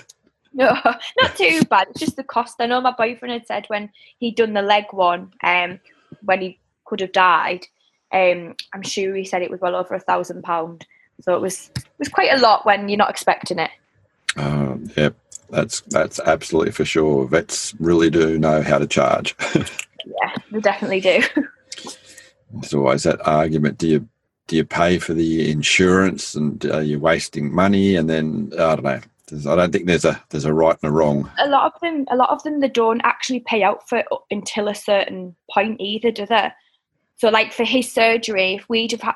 [0.55, 0.77] No,
[1.19, 1.87] not too bad.
[1.89, 2.57] It's just the cost.
[2.59, 5.79] I know my boyfriend had said when he'd done the leg one, um,
[6.21, 7.65] when he could have died,
[8.13, 10.85] um, I'm sure he said it was well over a thousand pound.
[11.21, 13.71] So it was it was quite a lot when you're not expecting it.
[14.37, 15.09] Um, yeah,
[15.49, 17.27] that's that's absolutely for sure.
[17.27, 19.35] Vets really do know how to charge.
[19.55, 21.21] yeah, they definitely do.
[22.53, 24.07] There's always that argument: do you
[24.47, 27.95] do you pay for the insurance, and are you wasting money?
[27.95, 29.01] And then I don't know.
[29.31, 31.29] I don't think there's a there's a right and a wrong.
[31.39, 34.67] A lot of them, a lot of them, they don't actually pay out for until
[34.67, 36.51] a certain point either, do they?
[37.15, 39.15] So, like for his surgery, if we'd have had,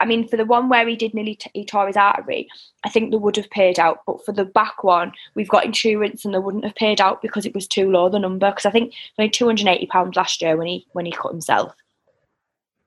[0.00, 2.48] I mean, for the one where he did nearly t- he tore his artery,
[2.84, 4.00] I think they would have paid out.
[4.06, 7.46] But for the back one, we've got insurance, and they wouldn't have paid out because
[7.46, 8.50] it was too low the number.
[8.50, 11.32] Because I think only two hundred eighty pounds last year when he when he cut
[11.32, 11.74] himself.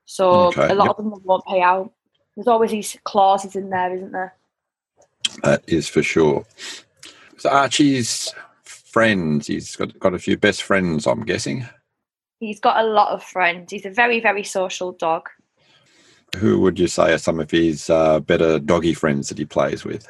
[0.05, 0.69] So okay.
[0.69, 0.97] a lot yep.
[0.97, 1.91] of them won't pay out.
[2.35, 4.33] There's always these clauses in there, isn't there?
[5.43, 6.45] That is for sure.
[7.37, 11.65] So Archie's friends, he's got got a few best friends, I'm guessing.
[12.43, 13.71] He's got a lot of friends.
[13.71, 15.29] He's a very, very social dog.
[16.35, 19.85] Who would you say are some of his uh, better doggy friends that he plays
[19.85, 20.07] with?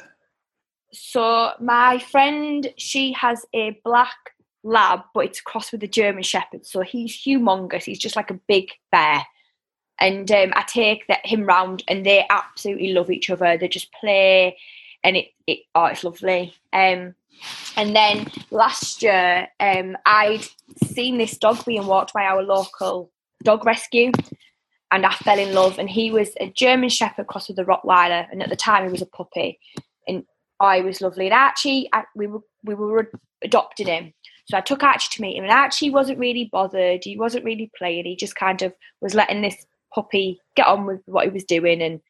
[0.92, 4.16] So my friend, she has a black
[4.62, 6.66] lab, but it's crossed with a German Shepherd.
[6.66, 7.84] So he's humongous.
[7.84, 9.24] He's just like a big bear.
[10.00, 13.56] And um, I take that him round, and they absolutely love each other.
[13.56, 14.56] They just play,
[15.04, 16.54] and it, it oh, it's lovely.
[16.72, 17.14] Um,
[17.76, 20.46] and then last year, um, I'd
[20.84, 23.10] seen this dog being walked by our local
[23.42, 24.10] dog rescue,
[24.90, 25.78] and I fell in love.
[25.78, 28.90] And he was a German Shepherd crossed with a Rottweiler, and at the time he
[28.90, 29.60] was a puppy,
[30.08, 30.24] and
[30.58, 31.26] I was lovely.
[31.26, 33.10] And Archie, I, we were we were
[33.42, 34.14] adopting him,
[34.46, 37.04] so I took Archie to meet him, and Archie wasn't really bothered.
[37.04, 38.06] He wasn't really playing.
[38.06, 41.82] He just kind of was letting this puppy get on with what he was doing,
[41.82, 42.00] and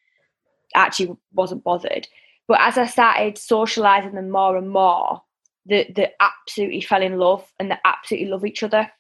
[0.76, 2.07] Archie wasn't bothered.
[2.46, 5.22] But as I started socializing them more and more,
[5.66, 8.90] they, they absolutely fell in love and they absolutely love each other.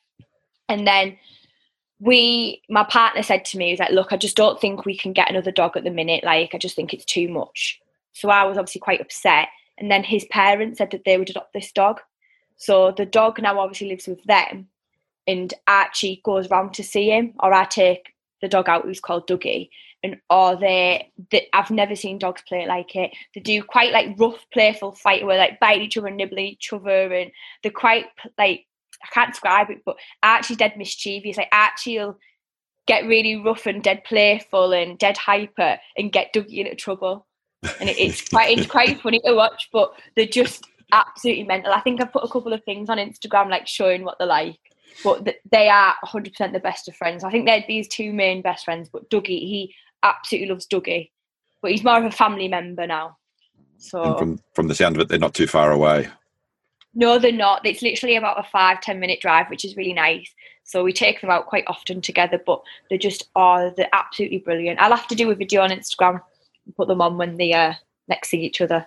[0.68, 1.18] And then
[2.00, 5.12] we, my partner said to me, "He's like, look, I just don't think we can
[5.12, 6.24] get another dog at the minute.
[6.24, 7.80] Like, I just think it's too much."
[8.12, 9.48] So I was obviously quite upset.
[9.76, 12.00] And then his parents said that they would adopt this dog.
[12.56, 14.68] So the dog now obviously lives with them,
[15.26, 18.13] and Archie goes round to see him, or I take
[18.44, 19.70] the dog out who's called Dougie,
[20.02, 23.10] and or they, they I've never seen dogs play like it.
[23.34, 26.72] They do quite like rough, playful fight where like bite each other, and nibble each
[26.72, 27.30] other, and
[27.62, 28.06] they're quite
[28.38, 28.66] like
[29.02, 31.36] I can't describe it, but Archie's dead mischievous.
[31.36, 32.18] Like Archie'll
[32.86, 37.26] get really rough and dead playful and dead hyper and get Dougie into trouble.
[37.80, 41.72] And it, it's quite it's quite funny to watch, but they're just absolutely mental.
[41.72, 44.58] I think I've put a couple of things on Instagram like showing what they're like.
[45.02, 47.24] But they are 100% the best of friends.
[47.24, 48.88] I think they're these two main best friends.
[48.88, 51.10] But Dougie, he absolutely loves Dougie,
[51.62, 53.16] but he's more of a family member now.
[53.78, 56.08] So and from from the sound of it, they're not too far away.
[56.94, 57.66] No, they're not.
[57.66, 60.32] It's literally about a five ten minute drive, which is really nice.
[60.62, 62.40] So we take them out quite often together.
[62.44, 64.80] But they just are they're absolutely brilliant.
[64.80, 66.20] I'll have to do a video on Instagram
[66.66, 67.74] and put them on when they uh,
[68.08, 68.86] next see each other.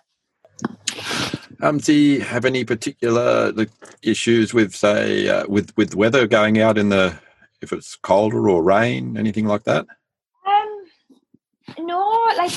[1.62, 3.54] Um, do you have any particular
[4.04, 7.18] issues with, say, uh, with with weather going out in the
[7.62, 9.86] if it's colder or rain, anything like that?
[10.48, 10.86] Um,
[11.80, 12.52] no, like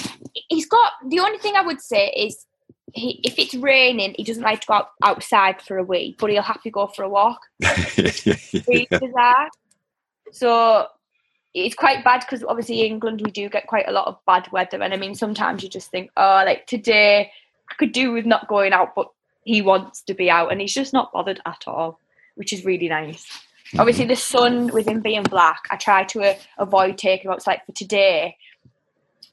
[0.48, 2.44] he's got the only thing I would say is
[2.92, 6.30] he, if it's raining, he doesn't like to go out, outside for a wee, but
[6.30, 7.40] he'll have to go for a walk.
[7.60, 9.48] yeah.
[10.32, 10.86] So
[11.54, 14.50] it's quite bad because obviously in England we do get quite a lot of bad
[14.52, 17.32] weather, and I mean sometimes you just think, oh, like today
[17.70, 19.08] I could do with not going out, but
[19.44, 21.98] he wants to be out, and he's just not bothered at all,
[22.34, 23.26] which is really nice.
[23.26, 23.80] Mm-hmm.
[23.80, 27.60] Obviously, the sun with him being black, I try to uh, avoid taking him outside.
[27.66, 28.36] For today,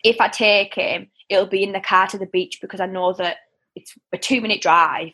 [0.03, 3.13] if I take him, it'll be in the car to the beach because I know
[3.13, 3.37] that
[3.75, 5.11] it's a two minute drive,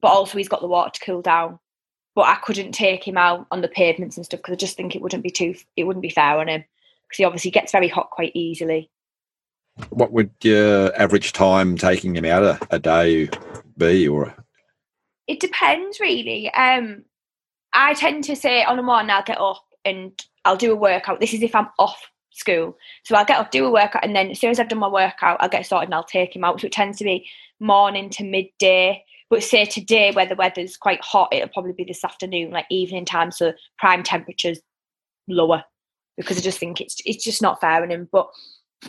[0.00, 1.58] but also he's got the water to cool down.
[2.14, 4.94] But I couldn't take him out on the pavements and stuff because I just think
[4.94, 6.64] it wouldn't be too, it wouldn't be fair on him
[7.06, 8.90] because he obviously gets very hot quite easily.
[9.90, 13.28] What would your average time taking him out a, a day
[13.76, 14.34] be, or?
[15.26, 16.52] It depends really.
[16.54, 17.04] Um,
[17.72, 20.12] I tend to say on a morning I'll get up and
[20.44, 21.20] I'll do a workout.
[21.20, 22.76] This is if I'm off school.
[23.04, 24.88] So I'll get up, do a workout, and then as soon as I've done my
[24.88, 26.60] workout, I'll get started and I'll take him out.
[26.60, 27.26] So it tends to be
[27.60, 29.02] morning to midday.
[29.28, 33.04] But say today, where the weather's quite hot, it'll probably be this afternoon, like evening
[33.04, 34.60] time, so prime temperatures
[35.26, 35.64] lower.
[36.16, 38.08] Because I just think it's it's just not fair on him.
[38.12, 38.28] But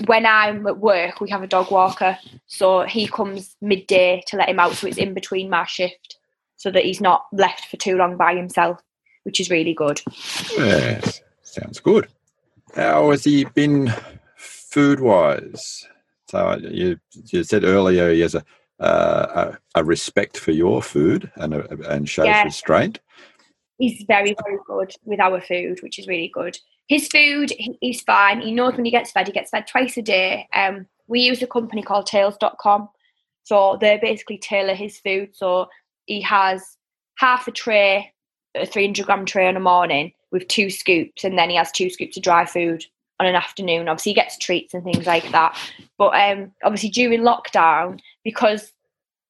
[0.05, 4.49] when I'm at work, we have a dog walker, so he comes midday to let
[4.49, 6.17] him out, so it's in between my shift,
[6.55, 8.79] so that he's not left for too long by himself,
[9.23, 10.01] which is really good.
[10.57, 12.07] Yes, sounds good.
[12.75, 13.93] How has he been
[14.35, 15.87] food wise?
[16.29, 16.99] So you
[17.31, 18.43] you said earlier he has a
[18.79, 22.43] uh, a, a, respect for your food and a, and shows yeah.
[22.43, 22.99] restraint.
[23.79, 26.59] He's very very good with our food, which is really good.
[26.87, 28.41] His food is fine.
[28.41, 29.27] He knows when he gets fed.
[29.27, 30.47] He gets fed twice a day.
[30.53, 32.89] Um, we use a company called Tails.com,
[33.43, 35.35] so they basically tailor his food.
[35.35, 35.67] So
[36.05, 36.77] he has
[37.17, 38.13] half a tray,
[38.55, 41.89] a 300 gram tray in a morning with two scoops, and then he has two
[41.89, 42.85] scoops of dry food
[43.19, 43.87] on an afternoon.
[43.87, 45.57] Obviously, he gets treats and things like that.
[45.97, 48.71] But um, obviously, during lockdown, because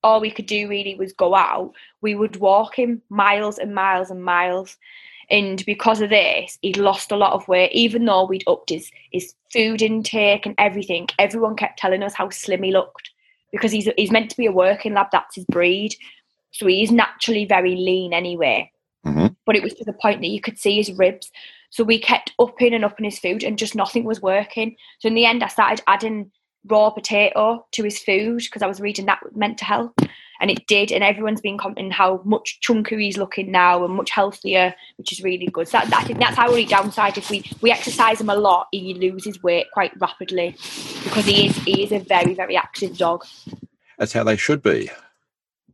[0.04, 4.10] all we could do really was go out, we would walk him miles and miles
[4.10, 4.78] and miles.
[5.30, 8.90] And because of this, he'd lost a lot of weight, even though we'd upped his,
[9.12, 11.08] his food intake and everything.
[11.20, 13.10] Everyone kept telling us how slim he looked
[13.52, 15.96] because he's, he's meant to be a working lab, that's his breed.
[16.52, 18.72] So he's naturally very lean anyway.
[19.06, 19.28] Mm-hmm.
[19.46, 21.32] But it was to the point that you could see his ribs.
[21.70, 24.76] So we kept upping and upping his food and just nothing was working.
[25.00, 26.32] So in the end, I started adding
[26.69, 29.99] raw potato to his food because I was reading that meant to help.
[30.39, 30.91] And it did.
[30.91, 35.23] And everyone's been commenting how much chunkier he's looking now and much healthier, which is
[35.23, 35.67] really good.
[35.67, 37.17] So that, I think that's our only downside.
[37.17, 40.56] If we, we exercise him a lot, he loses weight quite rapidly
[41.03, 43.25] because he is he is a very, very active dog.
[43.97, 44.91] That's how they should be.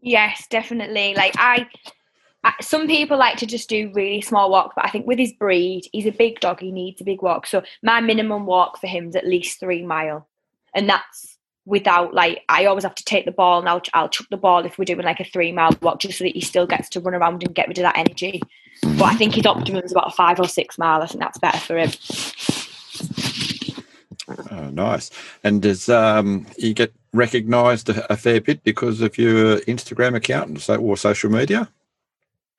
[0.01, 1.13] Yes, definitely.
[1.13, 1.67] Like I
[2.61, 5.83] some people like to just do really small walks, but I think with his breed,
[5.91, 6.59] he's a big dog.
[6.59, 7.47] He needs a big walk.
[7.47, 10.27] So my minimum walk for him is at least three mile,
[10.73, 14.27] and that's without like I always have to take the ball and I'll I'll chuck
[14.29, 16.67] the ball if we're doing like a three mile walk just so that he still
[16.67, 18.41] gets to run around and get rid of that energy.
[18.81, 21.01] But I think his optimum is about a five or six mile.
[21.01, 21.91] I think that's better for him.
[24.51, 25.09] Oh, nice.
[25.43, 30.47] And does um, you get recognised a, a, fair bit because of your Instagram account
[30.49, 31.69] and so, or social media?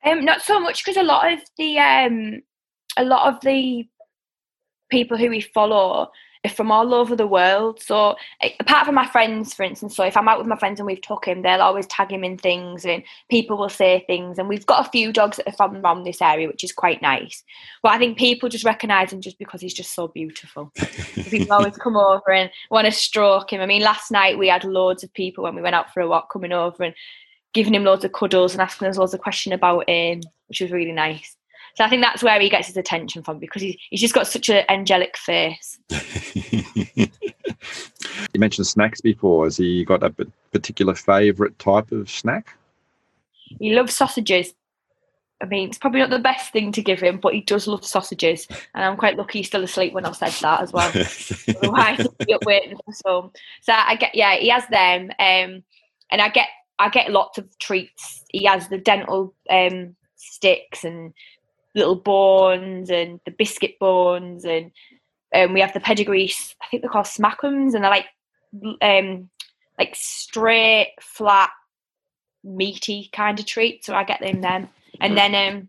[0.05, 2.43] Um, not so much because a lot of the um,
[2.97, 3.89] a lot of the
[4.91, 6.11] people who we follow
[6.51, 7.81] from all over the world.
[7.81, 10.79] So eh, apart from my friends, for instance, so if I'm out with my friends
[10.79, 14.39] and we've took him, they'll always tag him in things, and people will say things.
[14.39, 17.01] And we've got a few dogs that are from around this area, which is quite
[17.01, 17.43] nice.
[17.83, 20.73] But I think people just recognise him just because he's just so beautiful.
[21.15, 23.61] people always come over and want to stroke him.
[23.61, 26.09] I mean, last night we had loads of people when we went out for a
[26.09, 26.95] walk coming over and
[27.55, 30.73] giving him loads of cuddles and asking us loads of questions about him, which was
[30.73, 31.37] really nice.
[31.75, 34.27] So I think that's where he gets his attention from because he's, he's just got
[34.27, 35.79] such an angelic face.
[36.95, 37.09] you
[38.37, 39.45] mentioned snacks before.
[39.45, 40.11] Has he got a
[40.53, 42.57] particular favourite type of snack?
[43.59, 44.55] He loves sausages.
[45.43, 47.85] I mean, it's probably not the best thing to give him, but he does love
[47.85, 48.47] sausages.
[48.75, 50.89] And I'm quite lucky he's still asleep when I said that as well.
[51.63, 53.33] Otherwise, he'd be up waiting for some.
[53.63, 55.11] So I get, yeah, he has them.
[55.19, 55.65] Um,
[56.11, 58.25] and I get I get lots of treats.
[58.31, 61.13] He has the dental um, sticks and
[61.75, 64.71] little bones and the biscuit bones and
[65.35, 66.33] um, we have the pedigree.
[66.63, 68.07] I think they're called smackums and they're like
[68.81, 69.29] um,
[69.79, 71.51] like straight, flat,
[72.45, 74.69] meaty kind of treat So I get them then.
[75.01, 75.69] And then um,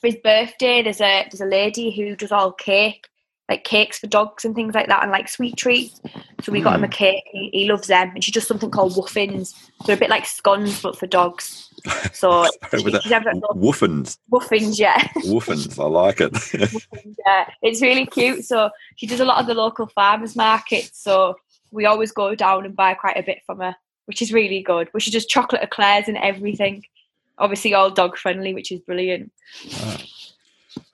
[0.00, 3.06] for his birthday, there's a there's a lady who does all cake
[3.48, 6.00] like cakes for dogs and things like that and like sweet treats.
[6.42, 6.76] So we got mm.
[6.76, 6.92] him a hmm.
[6.92, 7.24] cake.
[7.30, 8.10] He, he, loves them.
[8.14, 9.54] And she does something called wuffins.
[9.84, 11.65] They're a bit like scones but for dogs.
[12.12, 14.18] So she, wuffins.
[14.32, 14.98] Wuffins, yeah.
[15.26, 16.32] wuffins, I like it.
[17.26, 18.44] yeah, it's really cute.
[18.44, 21.02] So she does a lot of the local farmers markets.
[21.02, 21.36] So
[21.72, 24.88] we always go down and buy quite a bit from her, which is really good.
[24.92, 26.84] But she does chocolate eclairs and everything.
[27.38, 29.30] Obviously, all dog friendly, which is brilliant.
[29.74, 29.98] Uh,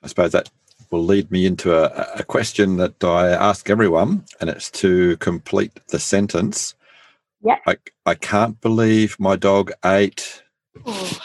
[0.03, 0.49] I suppose that
[0.91, 5.79] will lead me into a, a question that I ask everyone, and it's to complete
[5.87, 6.75] the sentence.
[7.43, 7.57] Yeah.
[7.67, 10.42] I, I can't believe my dog ate.
[10.85, 11.19] Oh,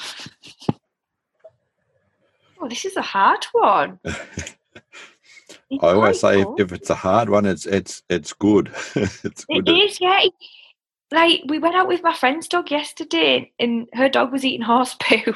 [2.61, 3.99] oh this is a hard one.
[5.83, 8.71] I always say if, if, it's a hard one, it's it's it's good.
[8.95, 9.69] it's good.
[9.69, 10.25] It is, yeah.
[11.11, 14.95] Like we went out with my friend's dog yesterday and her dog was eating horse
[15.01, 15.33] poo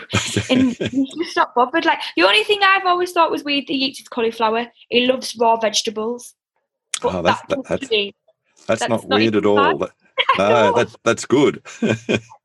[0.51, 1.85] and he's just not bothered.
[1.85, 4.67] Like the only thing i've always thought was weird he eats his cauliflower.
[4.91, 6.35] He loves raw vegetables.
[7.01, 8.13] But oh, that's, that, that's, that's,
[8.67, 9.79] that's, not, not weird at all.
[9.79, 9.93] that,
[10.39, 11.63] no that's that's good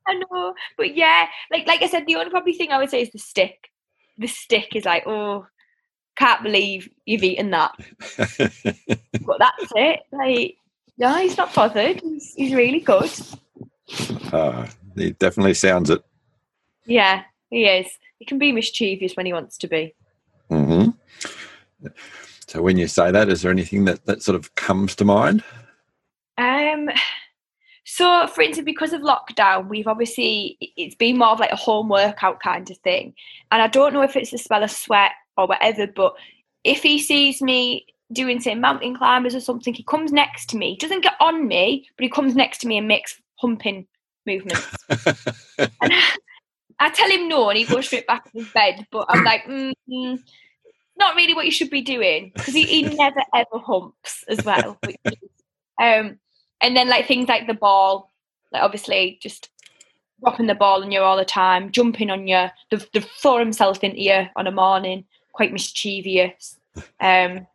[0.08, 3.02] i know but yeah like like i said the only probably thing i would say
[3.02, 3.70] is the stick
[4.16, 5.46] the stick is like oh
[6.16, 7.72] can't believe you've eaten that
[8.18, 10.56] but that's it like
[10.98, 12.00] no, he's not bothered.
[12.02, 13.10] He's, he's really good.
[14.32, 16.02] Uh, he definitely sounds it.
[16.86, 17.86] Yeah, he is.
[18.18, 19.94] He can be mischievous when he wants to be.
[20.50, 21.88] Mm-hmm.
[22.48, 25.44] So, when you say that, is there anything that, that sort of comes to mind?
[27.98, 31.88] So, for instance, because of lockdown, we've obviously it's been more of like a home
[31.88, 33.12] workout kind of thing,
[33.50, 36.14] and I don't know if it's the smell of sweat or whatever, but
[36.62, 40.70] if he sees me doing say mountain climbers or something, he comes next to me.
[40.70, 43.84] He doesn't get on me, but he comes next to me and makes humping
[44.24, 44.64] movements.
[45.58, 46.16] and I,
[46.78, 48.86] I tell him no, and he goes straight back to his bed.
[48.92, 50.20] But I'm like, mm, mm,
[50.96, 54.78] not really what you should be doing because he, he never ever humps as well.
[54.84, 55.16] Is,
[55.82, 56.20] um,
[56.60, 58.10] and then like things like the ball,
[58.52, 59.50] like obviously just
[60.20, 63.82] dropping the ball on you all the time, jumping on you, they, they throw himself
[63.84, 66.56] into you on a morning, quite mischievous.
[67.00, 67.46] Um,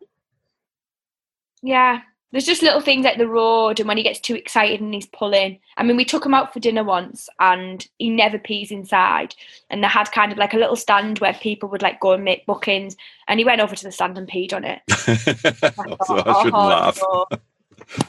[1.62, 2.00] yeah,
[2.34, 5.06] there's just little things like the road and when he gets too excited and he's
[5.06, 5.60] pulling.
[5.76, 9.36] I mean, we took him out for dinner once and he never pees inside.
[9.70, 12.24] And they had kind of like a little stand where people would like go and
[12.24, 12.96] make bookings.
[13.28, 14.80] And he went over to the stand and peed on it.
[14.88, 17.00] I, thought, I shouldn't oh, laugh.
[17.00, 17.26] No.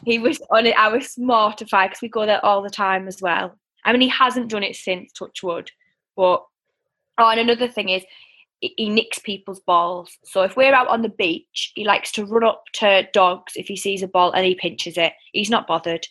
[0.05, 0.77] He was on it.
[0.77, 3.57] I was mortified because we go there all the time as well.
[3.83, 5.71] I mean, he hasn't done it since Touchwood.
[6.15, 6.43] But,
[7.17, 8.03] oh, and another thing is,
[8.61, 10.17] he nicks people's balls.
[10.23, 13.67] So if we're out on the beach, he likes to run up to dogs if
[13.67, 15.13] he sees a ball and he pinches it.
[15.33, 16.07] He's not bothered.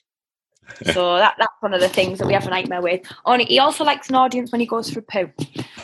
[0.92, 3.02] so that that's one of the things that we have a nightmare with.
[3.26, 5.30] On he also likes an audience when he goes for a poo.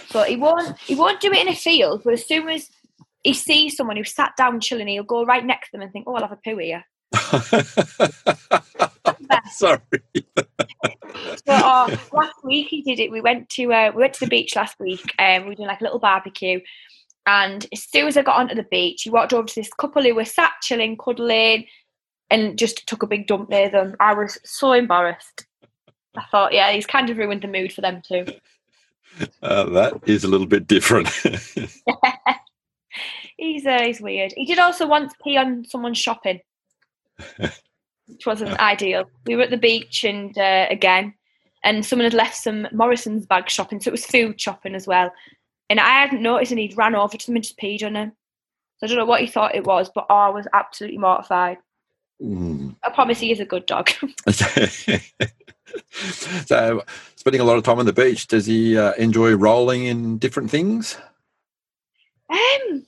[0.09, 2.71] So he won't he won't do it in a field, but as soon as
[3.23, 6.07] he sees someone who's sat down chilling, he'll go right next to them and think,
[6.09, 6.85] "Oh, I'll have a poo here."
[9.53, 9.81] Sorry.
[11.47, 13.11] so uh, last week he did it.
[13.11, 15.57] We went to uh, we went to the beach last week and um, we were
[15.57, 16.61] doing like a little barbecue.
[17.27, 20.03] And as soon as I got onto the beach, he walked over to this couple
[20.03, 21.67] who were sat chilling, cuddling,
[22.31, 23.95] and just took a big dump near them.
[24.01, 25.47] I was so embarrassed.
[26.17, 28.27] I thought, yeah, he's kind of ruined the mood for them too.
[29.43, 31.09] Uh, that is a little bit different.
[33.37, 34.33] he's uh, he's weird.
[34.37, 36.41] He did also once pee on someone's shopping
[38.07, 39.05] which wasn't ideal.
[39.27, 41.15] We were at the beach and uh, again,
[41.63, 45.13] and someone had left some Morrison's bag shopping, so it was food shopping as well.
[45.69, 48.13] And I hadn't noticed, and he'd ran over to them and just peed on him.
[48.79, 51.59] So I don't know what he thought it was, but I was absolutely mortified.
[52.21, 52.77] Mm.
[52.83, 53.91] I promise he is a good dog.
[55.91, 56.83] so,
[57.17, 60.51] spending a lot of time on the beach, does he uh, enjoy rolling in different
[60.51, 60.99] things?
[62.31, 62.87] Um,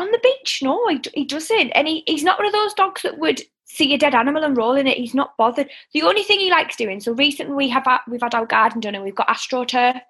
[0.00, 1.70] on the beach, no, he, he doesn't.
[1.70, 4.56] And he, he's not one of those dogs that would see a dead animal and
[4.56, 4.98] roll in it.
[4.98, 5.70] He's not bothered.
[5.94, 7.00] The only thing he likes doing.
[7.00, 10.00] So recently we have we've had our garden done and we've got astroturf,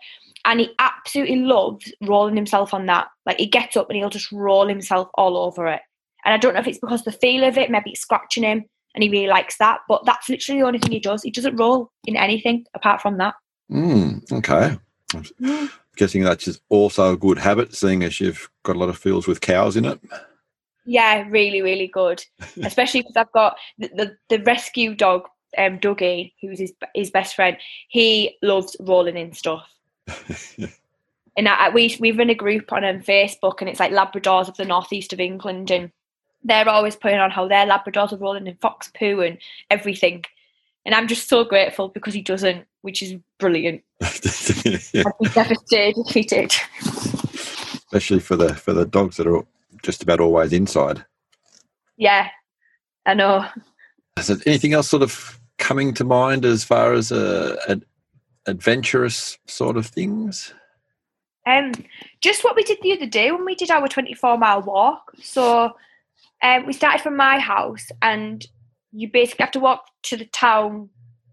[0.44, 3.08] and he absolutely loves rolling himself on that.
[3.26, 5.82] Like he gets up and he'll just roll himself all over it.
[6.24, 8.64] And I don't know if it's because the feel of it, maybe it's scratching him,
[8.94, 9.80] and he really likes that.
[9.88, 11.22] But that's literally the only thing he does.
[11.22, 13.34] He doesn't roll in anything apart from that.
[13.70, 14.78] Mm, okay.
[15.12, 15.70] Mm.
[15.96, 19.26] Guessing that's just also a good habit, seeing as you've got a lot of fields
[19.26, 20.00] with cows in it.
[20.84, 22.24] Yeah, really, really good.
[22.62, 25.22] Especially because I've got the, the, the rescue dog,
[25.58, 27.56] um, Dougie, who's his his best friend.
[27.88, 29.68] He loves rolling in stuff.
[31.36, 34.56] and I, we we run a group on um, Facebook, and it's like Labradors of
[34.56, 35.90] the northeast of England, and
[36.44, 39.38] they're always putting on how their Labradors are rolling in fox poo and
[39.70, 40.24] everything.
[40.84, 43.82] And I'm just so grateful because he doesn't, which is brilliant.
[44.00, 44.08] yeah.
[45.06, 46.52] I'd be devastated if he did.
[47.74, 49.42] Especially for the for the dogs that are
[49.82, 51.04] just about always inside.
[51.96, 52.28] Yeah,
[53.04, 53.44] I know.
[54.18, 57.80] Is there anything else sort of coming to mind as far as a, uh, a
[58.50, 60.54] adventurous sort of things?
[61.46, 61.72] Um,
[62.20, 65.12] just what we did the other day when we did our 24 mile walk.
[65.22, 65.72] So
[66.42, 68.46] um, we started from my house, and
[68.92, 70.90] you basically have to walk to the town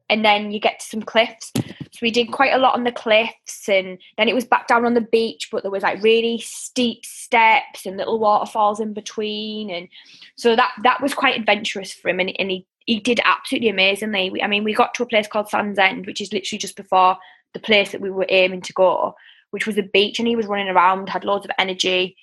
[0.10, 1.52] and then you get to some cliffs.
[1.56, 4.86] So we did quite a lot on the cliffs, and then it was back down
[4.86, 9.70] on the beach, but there was like really steep steps and little waterfalls in between,
[9.70, 9.88] and
[10.36, 14.42] so that that was quite adventurous for him, and, and he he did absolutely amazingly.
[14.42, 17.18] I mean, we got to a place called Sandsend, which is literally just before
[17.54, 19.16] the place that we were aiming to go,
[19.52, 22.16] which was a beach, and he was running around, had loads of energy.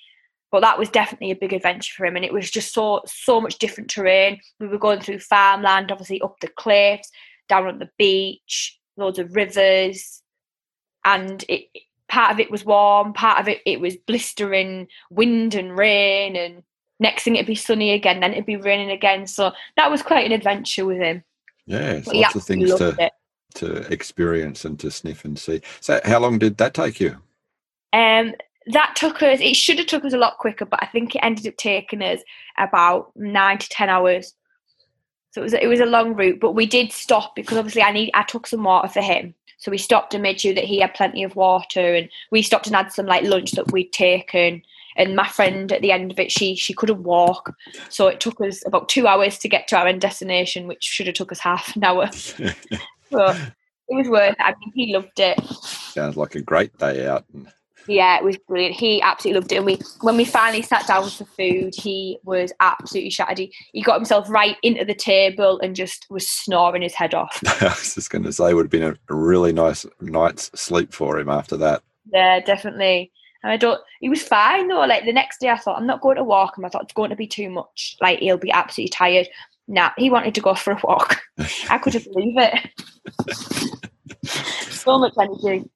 [0.51, 3.41] But that was definitely a big adventure for him, and it was just so so
[3.41, 4.39] much different terrain.
[4.59, 7.09] We were going through farmland, obviously up the cliffs
[7.49, 10.21] down on the beach, loads of rivers,
[11.03, 11.65] and it
[12.07, 16.63] part of it was warm, part of it it was blistering wind and rain, and
[16.99, 19.27] next thing it'd be sunny again, then it'd be raining again.
[19.27, 21.23] So that was quite an adventure with him.
[21.65, 23.11] Yeah, lots of things to it.
[23.55, 25.61] to experience and to sniff and see.
[25.81, 27.17] So, how long did that take you?
[27.91, 28.33] Um,
[28.67, 29.39] that took us.
[29.41, 32.01] It should have took us a lot quicker, but I think it ended up taking
[32.01, 32.21] us
[32.57, 34.33] about nine to ten hours.
[35.31, 37.91] So it was it was a long route, but we did stop because obviously I
[37.91, 39.35] need I took some water for him.
[39.57, 42.67] So we stopped and made sure that he had plenty of water, and we stopped
[42.67, 44.61] and had some like lunch that we'd taken.
[44.97, 47.53] And my friend at the end of it, she she couldn't walk,
[47.89, 51.07] so it took us about two hours to get to our end destination, which should
[51.07, 52.09] have took us half an hour.
[52.13, 52.45] so
[53.11, 54.31] it was worth.
[54.31, 54.37] It.
[54.39, 55.39] I mean, he loved it.
[55.43, 57.25] Sounds like a great day out.
[57.87, 58.75] Yeah, it was brilliant.
[58.75, 59.57] He absolutely loved it.
[59.57, 63.37] And we, when we finally sat down for food, he was absolutely shattered.
[63.37, 67.41] He, he got himself right into the table and just was snoring his head off.
[67.61, 70.93] I was just going to say, it would have been a really nice night's sleep
[70.93, 71.83] for him after that.
[72.11, 73.11] Yeah, definitely.
[73.43, 73.79] And I don't.
[73.99, 74.85] He was fine though.
[74.85, 76.65] Like the next day, I thought I'm not going to walk him.
[76.65, 77.95] I thought it's going to be too much.
[78.01, 79.27] Like he'll be absolutely tired.
[79.67, 81.21] Nah, he wanted to go for a walk.
[81.69, 82.69] I couldn't believe it.
[84.71, 85.69] so much energy.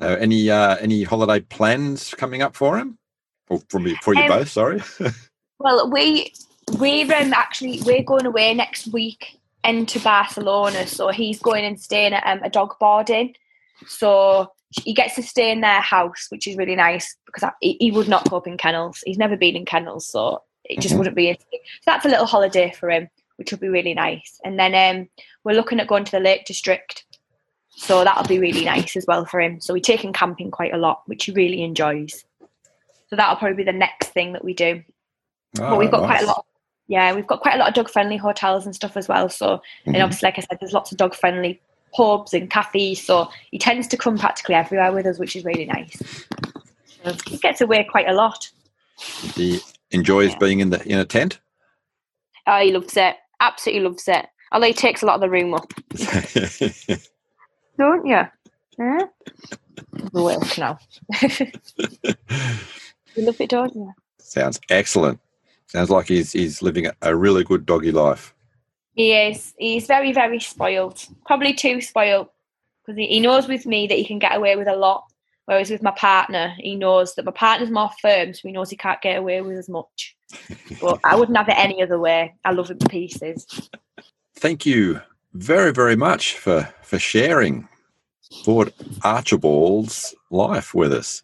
[0.00, 2.98] So, any uh, any holiday plans coming up for him,
[3.48, 4.48] or for me, for you Um, both?
[4.48, 4.82] Sorry.
[5.62, 6.32] Well, we
[6.78, 12.14] we're um, actually we're going away next week into Barcelona, so he's going and staying
[12.14, 13.34] at um, a dog boarding.
[13.86, 17.90] So he gets to stay in their house, which is really nice because I, he,
[17.90, 19.02] would not cope in kennels.
[19.04, 20.98] He's never been in kennels, so it just Mhm.
[20.98, 21.38] wouldn't be.
[21.52, 24.40] So that's a little holiday for him, which will be really nice.
[24.46, 25.08] And then um,
[25.44, 27.04] we're looking at going to the Lake District,
[27.70, 29.60] so that'll be really nice as well for him.
[29.60, 32.24] So we take him camping quite a lot, which he really enjoys.
[33.08, 34.82] So that'll probably be the next thing that we do
[35.54, 36.28] but we've got quite a Oh, nice.
[36.28, 36.46] lot.
[36.86, 39.28] Yeah, we've got quite a lot of dog friendly hotels and stuff as well.
[39.28, 39.94] So, Mhm.
[39.94, 41.60] and obviously, like I said, there's lots of dog friendly
[41.92, 43.04] pubs and cafes.
[43.04, 46.00] So he tends to come practically everywhere with us, which is really nice.
[47.04, 48.48] So he gets away quite a lot.
[49.34, 49.58] He
[49.90, 50.38] enjoys Yeah.
[50.38, 51.40] being in the in a tent.
[52.46, 53.16] Oh, he loves it.
[53.40, 54.26] Absolutely loves it.
[54.52, 55.72] Although he takes a lot of the room up,
[57.78, 58.22] don't you?
[58.78, 59.06] Yeah.
[60.12, 60.78] Work now.
[61.22, 61.42] you
[63.16, 63.92] love it, don't you?
[64.18, 65.20] Sounds excellent.
[65.66, 68.34] Sounds like he's he's living a, a really good doggy life.
[68.94, 69.54] He is.
[69.58, 71.04] He's very, very spoiled.
[71.26, 72.28] Probably too spoiled
[72.84, 75.04] because he, he knows with me that he can get away with a lot.
[75.46, 78.76] Whereas with my partner, he knows that my partner's more firm, so he knows he
[78.76, 80.16] can't get away with as much.
[80.80, 82.34] But I wouldn't have it any other way.
[82.44, 83.68] I love him to pieces.
[84.36, 85.00] Thank you
[85.32, 87.68] very very much for for sharing
[88.46, 88.72] Lord
[89.02, 91.22] Archibald's life with us.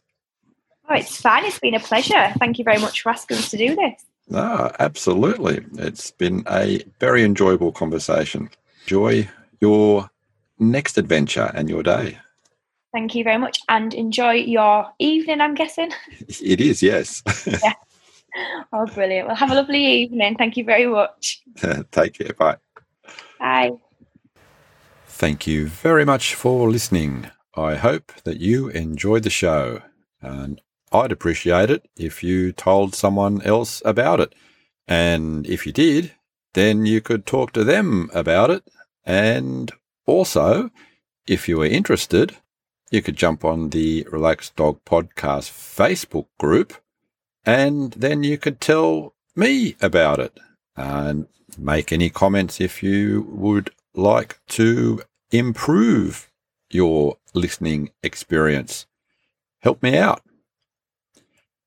[0.89, 1.45] Oh, it's fine.
[1.45, 2.33] It's been a pleasure.
[2.39, 4.05] Thank you very much for asking us to do this.
[4.29, 5.65] No, absolutely.
[5.79, 8.51] It's been a very enjoyable conversation.
[8.83, 9.29] Enjoy
[9.61, 10.11] your
[10.59, 12.19] next adventure and your day.
[12.93, 15.93] Thank you very much and enjoy your evening, I'm guessing.
[16.43, 17.23] It is, yes.
[17.47, 17.75] yeah.
[18.73, 19.29] Oh, brilliant.
[19.29, 20.37] Well, have a lovely evening.
[20.37, 21.43] Thank you very much.
[21.91, 22.33] Take care.
[22.35, 22.57] Bye.
[23.39, 23.73] Bye.
[25.19, 27.31] Thank you very much for listening.
[27.55, 29.81] I hope that you enjoyed the show,
[30.21, 30.61] and
[30.93, 34.35] I'd appreciate it if you told someone else about it.
[34.87, 36.13] And if you did,
[36.53, 38.69] then you could talk to them about it.
[39.07, 39.73] And
[40.05, 40.69] also,
[41.27, 42.37] if you were interested,
[42.91, 46.75] you could jump on the Relaxed Dog Podcast Facebook group,
[47.43, 50.39] and then you could tell me about it
[50.77, 56.31] and make any comments if you would like to improve
[56.71, 58.87] your listening experience.
[59.61, 60.23] Help me out.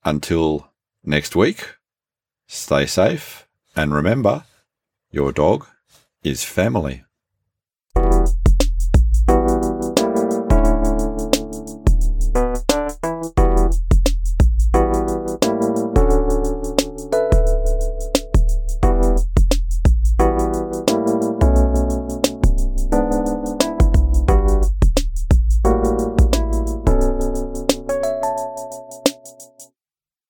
[0.05, 0.71] Until
[1.03, 1.75] next week,
[2.47, 4.43] stay safe and remember
[5.11, 5.65] your dog
[6.23, 7.03] is family.